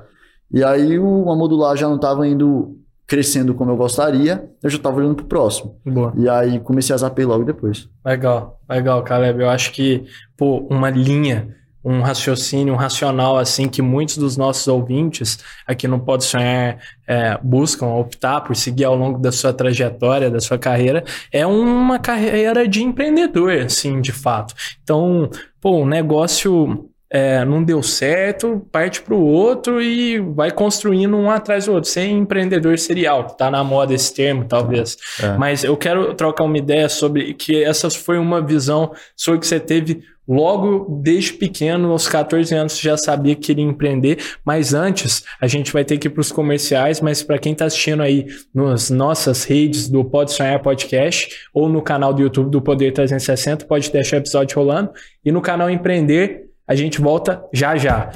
[0.52, 4.78] E aí o, a modular já não tava indo crescendo como eu gostaria, eu já
[4.78, 5.76] tava olhando pro próximo.
[5.84, 6.12] Boa.
[6.16, 7.88] E aí comecei a zaper logo depois.
[8.06, 9.42] Legal, legal, Caleb.
[9.42, 10.04] Eu acho que,
[10.38, 11.48] pô, uma linha
[11.84, 17.38] um raciocínio, um racional assim que muitos dos nossos ouvintes aqui no Pode Sonhar é,
[17.42, 22.66] buscam optar por seguir ao longo da sua trajetória, da sua carreira, é uma carreira
[22.66, 24.54] de empreendedor, assim, de fato.
[24.82, 25.28] Então,
[25.60, 31.30] pô, o negócio é, não deu certo, parte para o outro e vai construindo um
[31.30, 31.88] atrás do outro.
[31.88, 34.96] Sem empreendedor serial, que tá na moda esse termo, talvez.
[35.22, 35.36] É.
[35.38, 39.60] Mas eu quero trocar uma ideia sobre que essa foi uma visão sobre que você
[39.60, 45.46] teve logo desde pequeno, aos 14 anos, já sabia que queria empreender, mas antes a
[45.46, 48.90] gente vai ter que ir para os comerciais, mas para quem está assistindo aí nas
[48.90, 53.92] nossas redes do Pode Sonhar Podcast ou no canal do YouTube do Poder 360, pode
[53.92, 54.90] deixar o episódio rolando
[55.24, 58.10] e no canal Empreender a gente volta já já.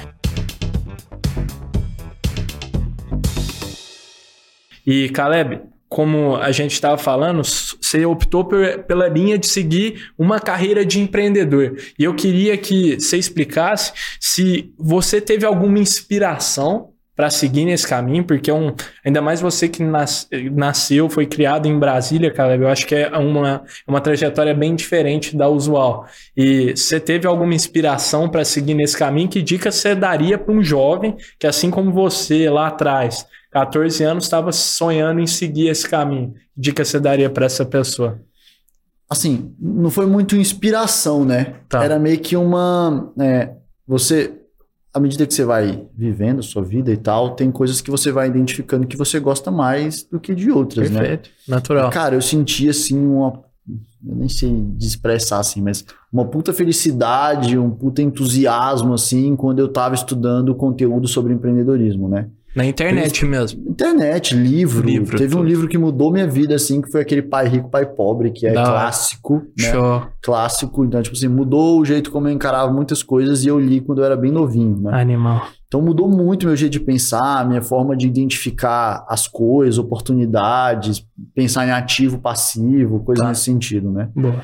[4.85, 10.83] E Caleb, como a gente estava falando, você optou pela linha de seguir uma carreira
[10.83, 11.77] de empreendedor.
[11.97, 16.88] E eu queria que você explicasse se você teve alguma inspiração
[17.19, 18.73] para seguir nesse caminho, porque é um,
[19.05, 23.09] ainda mais você que nas, nasceu, foi criado em Brasília, cara, eu acho que é
[23.09, 26.07] uma, uma trajetória bem diferente da usual.
[26.33, 29.27] E você teve alguma inspiração para seguir nesse caminho?
[29.27, 34.23] Que dica você daria para um jovem que, assim como você lá atrás, 14 anos,
[34.23, 36.31] estava sonhando em seguir esse caminho?
[36.55, 38.17] Que dica você daria para essa pessoa?
[39.09, 41.55] Assim, não foi muito inspiração, né?
[41.67, 41.83] Tá.
[41.83, 43.11] Era meio que uma.
[43.19, 43.49] é,
[43.85, 44.38] você,
[44.99, 48.11] à medida que você vai vivendo a sua vida e tal, tem coisas que você
[48.11, 50.99] vai identificando que você gosta mais do que de outras, né?
[50.99, 51.89] Perfeito, natural.
[51.89, 53.41] Cara, eu senti assim uma.
[54.05, 59.59] Eu nem sei de expressar assim, mas uma puta felicidade, um puta entusiasmo assim, quando
[59.59, 62.29] eu tava estudando conteúdo sobre empreendedorismo, né?
[62.59, 63.61] Na internet mesmo.
[63.69, 64.85] Internet, livro.
[64.85, 65.47] Livro, Teve um tudo.
[65.47, 68.51] livro que mudou minha vida, assim, que foi aquele Pai Rico, Pai Pobre, que é
[68.53, 69.71] Da clássico, né?
[69.71, 70.03] Show.
[70.21, 70.83] Clássico.
[70.83, 73.99] Então, tipo assim, mudou o jeito como eu encarava muitas coisas e eu li quando
[73.99, 74.99] eu era bem novinho, né?
[75.01, 75.47] Animal.
[75.67, 81.05] Então mudou muito meu jeito de pensar, minha forma de identificar as coisas, oportunidades,
[81.35, 83.29] pensar em ativo, passivo, coisa Tá.
[83.29, 84.09] nesse sentido, né?
[84.15, 84.41] Boa.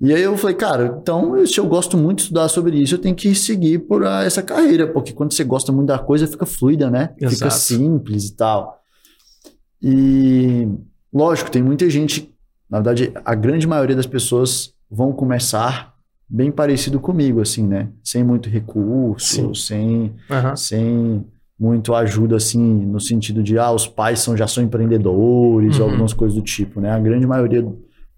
[0.00, 2.98] E aí eu falei, cara, então se eu gosto muito de estudar sobre isso, eu
[2.98, 6.44] tenho que seguir por ah, essa carreira, porque quando você gosta muito da coisa, fica
[6.44, 7.14] fluida, né?
[7.14, 7.54] Fica Exato.
[7.54, 8.82] simples e tal.
[9.82, 10.68] E
[11.12, 12.32] lógico, tem muita gente,
[12.68, 15.94] na verdade, a grande maioria das pessoas vão começar
[16.28, 17.88] bem parecido comigo, assim, né?
[18.02, 19.54] Sem muito recurso, Sim.
[19.54, 20.56] sem Aham.
[20.56, 21.26] sem
[21.58, 25.84] muito ajuda assim no sentido de ah os pais são já são empreendedores Uhum.
[25.84, 27.66] ou algumas coisas do tipo né a grande maioria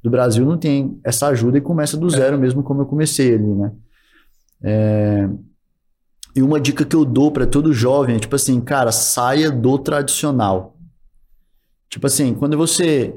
[0.03, 3.47] do Brasil não tem essa ajuda e começa do zero mesmo como eu comecei ali
[3.55, 3.73] né?
[4.63, 5.29] É,
[6.37, 9.79] e uma dica que eu dou para todo jovem é tipo assim cara saia do
[9.79, 10.77] tradicional.
[11.91, 13.15] Tipo assim quando você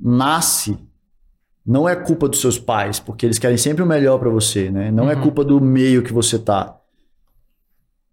[0.00, 0.78] nasce
[1.64, 4.90] não é culpa dos seus pais porque eles querem sempre o melhor para você né?
[4.90, 5.22] Não é Uhum.
[5.22, 6.78] culpa do meio que você tá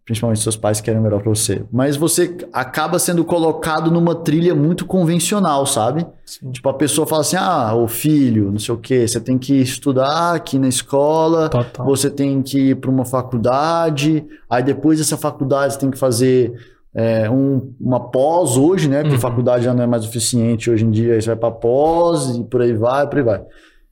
[0.06, 1.64] principalmente seus pais querem o melhor pra você.
[1.72, 6.06] Mas você acaba sendo colocado numa trilha muito convencional, sabe?
[6.26, 6.52] Sim.
[6.52, 9.54] Tipo, a pessoa fala assim: ah, o filho, não sei o quê, você tem que
[9.54, 11.86] estudar aqui na escola, Total.
[11.86, 16.54] você tem que ir para uma faculdade, aí depois dessa faculdade você tem que fazer
[16.96, 19.02] é, um- uma pós hoje, né?
[19.02, 19.20] Porque Uhum.
[19.22, 22.44] faculdade já não é mais suficiente hoje em dia, aí você vai para pós e
[22.44, 23.42] por aí vai, por aí vai.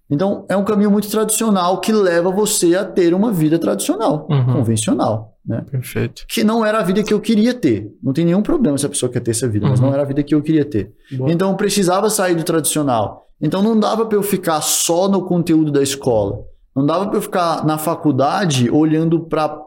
[0.08, 4.54] Então, é um caminho muito tradicional que leva você a ter uma vida tradicional, Uhum.
[4.54, 5.64] convencional, né?
[5.70, 6.26] Perfeito.
[6.28, 7.92] Que não era a vida que eu queria ter.
[8.02, 9.88] Não tem nenhum problema se a pessoa quer ter essa vida, mas Uhum.
[9.88, 10.92] não era a vida que eu queria ter.
[11.12, 11.32] Boa.
[11.32, 13.26] Então eu precisava sair do tradicional.
[13.42, 16.42] Então não dava para eu ficar só no conteúdo da escola.
[16.76, 19.60] Não dava para eu ficar na faculdade olhando para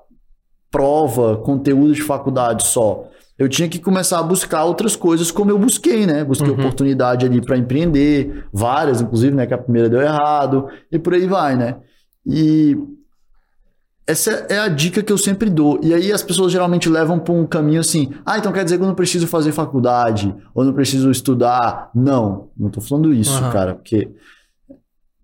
[0.71, 3.09] prova, conteúdo de faculdade só.
[3.37, 6.23] Eu tinha que começar a buscar outras coisas como eu busquei, né?
[6.25, 6.59] Busquei Uhum.
[6.59, 11.27] oportunidade ali para empreender, várias inclusive, né, que a primeira deu errado e por aí
[11.27, 11.77] vai, né?
[12.25, 12.77] E
[14.07, 15.81] essa é a dica que eu sempre dou.
[15.83, 18.83] E aí as pessoas geralmente levam para um caminho assim: ah, então quer dizer que
[18.83, 21.91] eu não preciso fazer faculdade, ou não preciso estudar.
[21.95, 23.51] Não, não tô falando isso, Aham.
[23.51, 24.09] cara, porque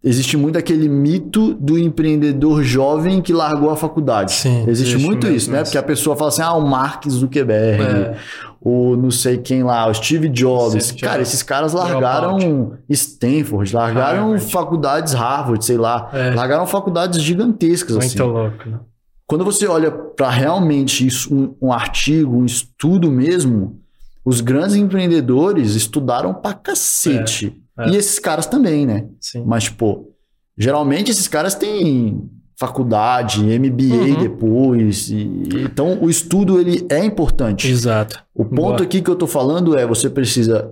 [0.03, 4.33] existe muito aquele mito do empreendedor jovem que largou a faculdade.
[4.33, 5.59] Sim, existe, existe muito isso, né?
[5.59, 5.65] isso.
[5.67, 8.17] Porque a pessoa fala assim: ah, o Mark Zuckerberg, É.
[8.61, 10.85] o não sei quem lá, o Steve Jobs.
[10.87, 11.29] Steve Cara, Jobs.
[11.29, 14.53] esses caras largaram Stanford, largaram Harvard.
[14.53, 16.31] faculdades Harvard, sei lá, É.
[16.35, 18.19] largaram faculdades gigantescas assim.
[18.19, 18.79] Muito louco, né?
[19.27, 23.79] Quando você olha para realmente isso, um, um artigo, um estudo mesmo,
[24.25, 27.47] os grandes empreendedores estudaram pra cacete.
[27.47, 27.91] É, é.
[27.91, 29.07] E esses caras também, né?
[29.21, 29.45] Sim.
[29.47, 30.11] Mas, pô,
[30.57, 32.29] geralmente esses caras têm
[32.59, 34.21] faculdade, MBA Uhum.
[34.21, 35.11] depois.
[35.11, 37.69] e- então, o estudo, ele é importante.
[37.71, 38.23] Exato.
[38.35, 38.83] O ponto Boa.
[38.83, 40.71] aqui que eu tô falando é, você precisa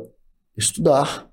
[0.56, 1.26] estudar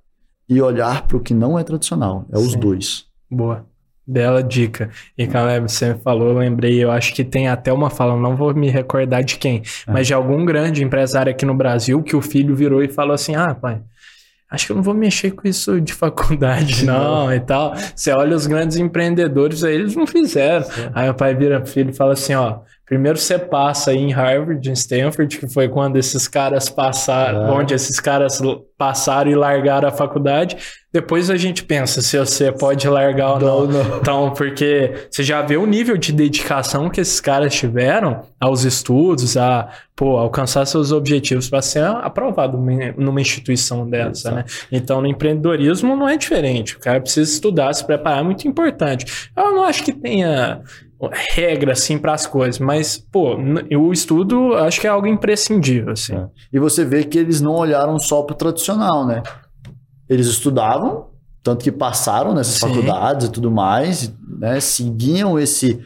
[0.47, 2.25] e olhar para o que não é tradicional.
[2.31, 2.59] É os Sim.
[2.59, 3.05] dois.
[3.29, 3.65] Boa.
[4.07, 4.91] Bela dica.
[5.17, 8.53] E Caleb, você falou, eu lembrei, eu acho que tem até uma fala, não vou
[8.53, 9.91] me recordar de quem, É.
[9.91, 13.35] mas de algum grande empresário aqui no Brasil que o filho virou e falou assim:
[13.35, 13.81] ah, pai.
[14.55, 17.75] Acho que eu não vou mexer com isso de faculdade, não, e tal.
[17.95, 20.65] Você olha os grandes empreendedores, aí eles não fizeram.
[20.93, 24.69] Aí o pai vira filho e fala assim: ó, primeiro você passa aí em Harvard,
[24.69, 27.51] em Stanford, que foi quando esses caras passaram, É.
[27.51, 28.39] onde esses caras
[28.77, 30.57] passaram e largaram a faculdade.
[30.91, 33.67] Depois a gente pensa se você pode largar ou não.
[33.67, 33.97] Não, não.
[33.97, 39.35] Então, porque você já vê o nível de dedicação que esses caras tiveram aos estudos,
[39.35, 42.57] a pô, alcançar seus objetivos para ser aprovado
[42.97, 44.45] numa- instituição dessa, né?
[44.71, 46.75] Então, no empreendedorismo não é diferente.
[46.75, 49.29] O cara precisa estudar, se preparar, é muito importante.
[49.35, 50.61] Eu não acho que tenha
[51.11, 53.35] regra assim para as coisas, mas pô,
[53.77, 56.15] o estudo acho que é algo imprescindível, assim.
[56.15, 56.27] É.
[56.53, 59.21] E você vê que eles não olharam só pro tradicional, né?
[60.09, 61.07] Eles estudavam,
[61.43, 62.67] tanto que passaram nessas Sim.
[62.67, 64.59] faculdades e tudo mais, né?
[64.59, 65.79] Seguiam esse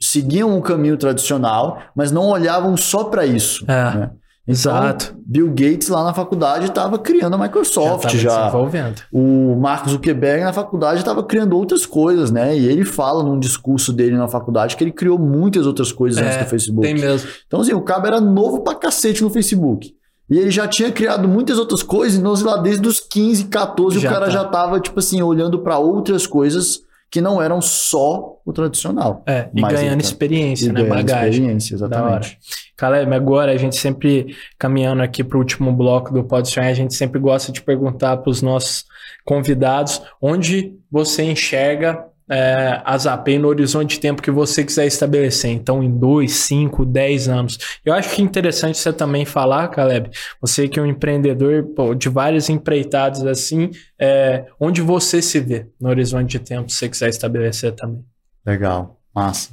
[0.00, 3.64] seguiam o caminho tradicional, mas não olhavam só para isso.
[3.68, 4.10] É, né?
[4.46, 5.14] Exato.
[5.26, 8.40] Bill Gates lá na faculdade estava criando a Microsoft tava já.
[8.40, 9.00] desenvolvendo.
[9.12, 12.56] O Mark Zuckerberg na faculdade estava criando outras coisas, né?
[12.56, 16.36] E ele fala num discurso dele na faculdade que ele criou muitas outras coisas antes
[16.36, 16.82] É, do Facebook.
[16.86, 17.28] Tem mesmo.
[17.46, 19.94] Então, assim, o cabo era novo pra cacete no Facebook.
[20.30, 23.98] E ele já tinha criado muitas outras coisas, então, sei lá, desde os 15, 14,
[24.00, 24.30] Já o cara tá.
[24.32, 26.80] já tava, tipo assim, olhando pra outras coisas
[27.12, 29.22] que não eram só o tradicional.
[29.26, 30.80] É, e ganhando então, experiência, E né?
[30.80, 31.30] ganhando Bagagem.
[31.30, 32.38] experiência, exatamente.
[32.74, 36.94] Caleb, agora a gente sempre, caminhando aqui para o último bloco do Sonhar, a gente
[36.94, 38.86] sempre gosta de perguntar para os nossos
[39.26, 42.02] convidados onde você enxerga
[42.32, 45.50] é, a Zapay no horizonte de tempo que você quiser estabelecer.
[45.50, 47.58] Então, em 2, 5, 10 anos.
[47.84, 50.10] Eu acho que é interessante você também falar, Caleb,
[50.40, 55.66] você que é um empreendedor pô, de vários empreitados assim, é, onde você se vê
[55.78, 58.02] no horizonte de tempo, se você quiser estabelecer também.
[58.46, 59.50] Legal, massa.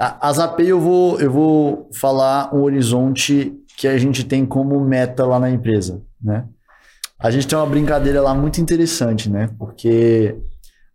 [0.00, 4.80] A, a Zapay eu vou, eu vou falar um horizonte que a gente tem como
[4.80, 6.46] meta lá na empresa, né?
[7.18, 9.50] A gente tem uma brincadeira lá muito interessante, né?
[9.58, 10.34] Porque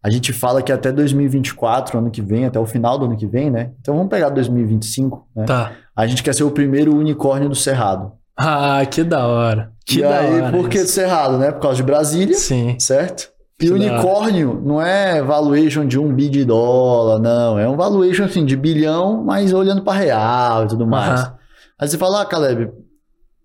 [0.02, 3.28] a gente fala que até 2024, ano que vem, até o final do ano que
[3.28, 3.72] vem, né?
[3.82, 5.46] Então vamos pegar 2025, né?
[5.46, 5.74] Tá.
[5.96, 8.14] A gente quer ser o primeiro unicórnio do Cerrado.
[8.38, 9.74] Ah, que da hora.
[9.86, 10.52] Que e da aí, hora.
[10.52, 10.88] por que do.
[10.88, 11.52] Cerrado, né?
[11.52, 12.78] Por causa de Brasília, Sim.
[12.80, 13.30] certo?
[13.62, 17.60] E Que unicórnio não é valuation de um bi de dólar, não.
[17.60, 21.20] É um valuation assim, de bilhão, mas olhando para real e tudo mais.
[21.20, 21.36] Aham.
[21.78, 22.72] Aí você fala, ah, Caleb,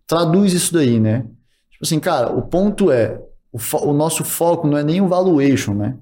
[0.06, 1.22] traduz isso daí, né?
[1.72, 3.18] Tipo assim, cara, o ponto é,
[3.52, 5.96] o, o nosso foco não é nem o valuation, né?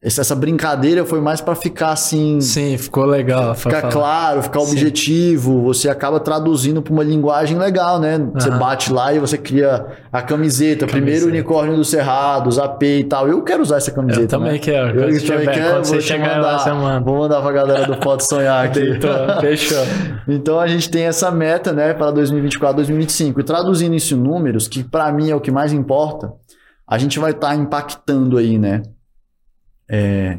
[0.00, 3.52] Essa, brincadeira foi mais para ficar assim, Sim, ficou legal.
[3.56, 4.70] ficar claro, ficar Sim.
[4.70, 5.60] objetivo.
[5.64, 8.16] Você acaba traduzindo para uma linguagem legal, né?
[8.32, 8.58] Você Aham.
[8.60, 11.36] bate lá e você cria a camiseta, primeiro Camiseta.
[11.36, 13.26] unicórnio do Cerrado, Zapê e tal.
[13.28, 14.22] Eu quero usar essa camiseta.
[14.22, 14.58] Eu também né?
[14.60, 15.00] quero.
[15.00, 16.40] Eu Quando, também quero, quando você chegar mandar.
[16.52, 17.00] lá, você manda.
[17.04, 18.78] Vou mandar pra galera do Pode Sonhar aqui.
[18.80, 19.78] Deitou, fechou.
[20.28, 23.40] Então a gente tem essa meta, né, para 2024, 2025.
[23.40, 26.30] E traduzindo isso em números, que para mim é o que mais importa,
[26.86, 28.82] a gente vai estar impactando aí, né,
[29.88, 30.38] é,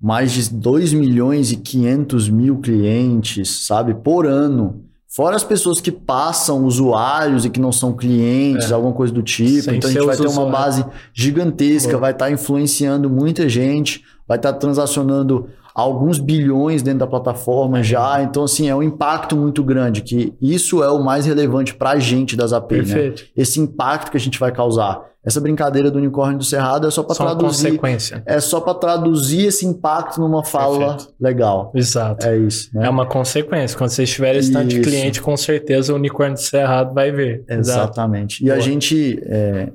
[0.00, 4.84] mais de 2 milhões e 500 mil clientes, sabe, por ano.
[5.08, 9.60] Fora as pessoas que passam, usuários e que não são clientes, alguma coisa do tipo.
[9.60, 9.62] É.
[9.62, 12.00] Sem então a gente vai ter uma base gigantesca, Boa.
[12.00, 18.22] vai estar influenciando muita gente, vai estar transacionando alguns bilhões dentro da plataforma já.
[18.22, 21.98] Então, assim, é um impacto muito grande, que isso é o mais relevante para a
[21.98, 22.78] gente das AP, né?
[22.78, 23.24] Perfeito.
[23.36, 25.02] Esse impacto que a gente vai causar.
[25.26, 27.68] Essa brincadeira do unicórnio do Cerrado é só para traduzir.
[27.68, 28.22] consequência.
[28.26, 31.14] É só para traduzir esse impacto numa fala Perfeito.
[31.18, 31.72] legal.
[31.74, 32.26] Exato.
[32.26, 32.86] É isso, né?
[32.86, 33.76] É uma consequência.
[33.76, 37.42] Quando vocês tiverem esse tanto de cliente, com certeza o unicórnio do Cerrado vai ver.
[37.48, 37.58] Exato.
[37.84, 38.44] Exatamente.
[38.44, 38.64] E a Boa.
[38.64, 39.18] gente.
[39.24, 39.72] é,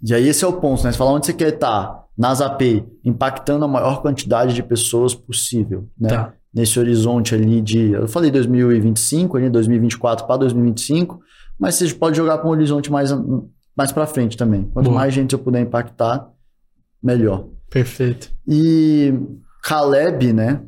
[0.00, 0.92] E aí, esse é o ponto, né?
[0.92, 5.88] Você fala onde você quer estar na ZAP, impactando a maior quantidade de pessoas possível,
[5.98, 6.08] né?
[6.08, 6.32] Tá.
[6.52, 7.92] Nesse horizonte ali de.
[7.92, 11.20] Eu falei 2025, ali, 2024 para 2025,
[11.58, 13.10] mas você pode jogar para um horizonte mais,
[13.76, 14.62] mais para frente também.
[14.72, 15.00] Quanto Boa.
[15.00, 16.30] mais gente eu puder impactar,
[17.02, 17.46] melhor.
[17.68, 18.30] Perfeito.
[18.46, 19.12] E
[19.62, 20.60] Caleb, né?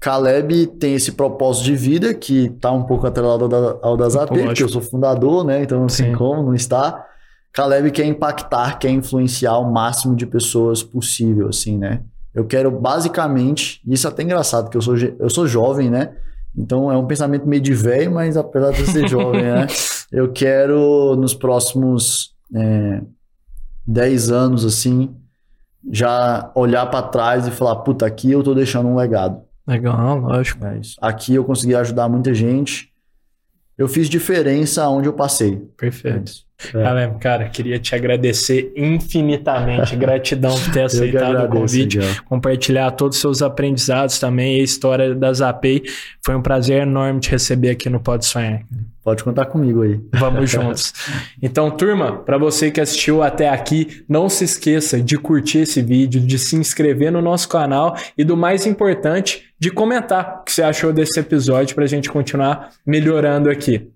[0.00, 4.08] Caleb tem esse propósito de vida que tá um pouco atrelado ao da, ao da
[4.08, 4.48] Zap, Lógico.
[4.48, 5.62] porque eu sou fundador, né?
[5.62, 6.14] Então não Sim.
[6.14, 7.04] como não está.
[7.56, 12.02] Caleb quer impactar, quer influenciar o máximo de pessoas possível, assim, né?
[12.34, 16.14] Eu quero basicamente, isso é até engraçado, porque eu sou, eu sou jovem, né?
[16.54, 19.66] Então é um pensamento meio de velho, mas apesar de eu ser jovem, né?
[20.12, 23.02] Eu quero nos próximos é,
[23.84, 25.12] 10 anos, assim,
[25.90, 29.42] já olhar para trás e falar, puta, aqui eu tô deixando um legado.
[29.66, 30.64] Legal, lógico.
[30.64, 30.96] É isso.
[31.02, 32.92] Aqui eu consegui ajudar muita gente.
[33.76, 35.54] Eu fiz diferença onde eu passei.
[35.54, 36.30] É Perfeito.
[36.30, 36.45] isso.
[36.74, 37.10] É.
[37.20, 39.94] cara, queria te agradecer infinitamente.
[39.96, 42.14] Gratidão por ter aceitado agradeço, o convite, Miguel.
[42.24, 45.82] compartilhar todos os seus aprendizados também, a história da Zapay.
[46.24, 48.62] Foi um prazer enorme te receber aqui no Pode Sonhar.
[49.04, 50.00] Pode contar comigo aí.
[50.14, 50.92] Vamos juntos.
[51.40, 56.20] Então, turma, para você que assistiu até aqui, não se esqueça de curtir esse vídeo,
[56.20, 60.62] de se inscrever no nosso canal e do mais importante, de comentar o que você
[60.62, 63.88] achou desse episódio para a gente continuar melhorando aqui.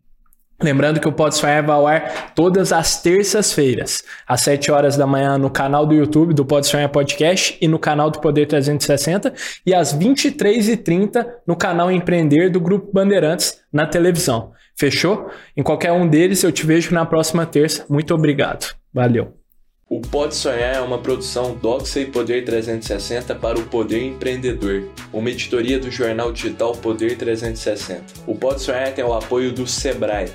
[0.63, 5.07] Lembrando que o Pode Sonhar vai ao ar todas as terças-feiras, às 7 horas da
[5.07, 9.33] manhã no canal do YouTube do Pode Sonhar Podcast e no canal do Poder 360
[9.65, 14.53] e às 23h30 no canal Empreender do Grupo Bandeirantes na televisão.
[14.77, 15.31] Fechou?
[15.57, 17.87] Em qualquer um deles eu te vejo na próxima terça.
[17.89, 18.75] Muito obrigado.
[18.93, 19.35] Valeu.
[19.89, 25.29] O Pode Sonhar é uma produção Doxa e Poder 360 para o Poder Empreendedor, uma
[25.31, 28.05] editoria do jornal digital Poder 360.
[28.27, 30.31] O Pode Sonhar tem o apoio do Sebrae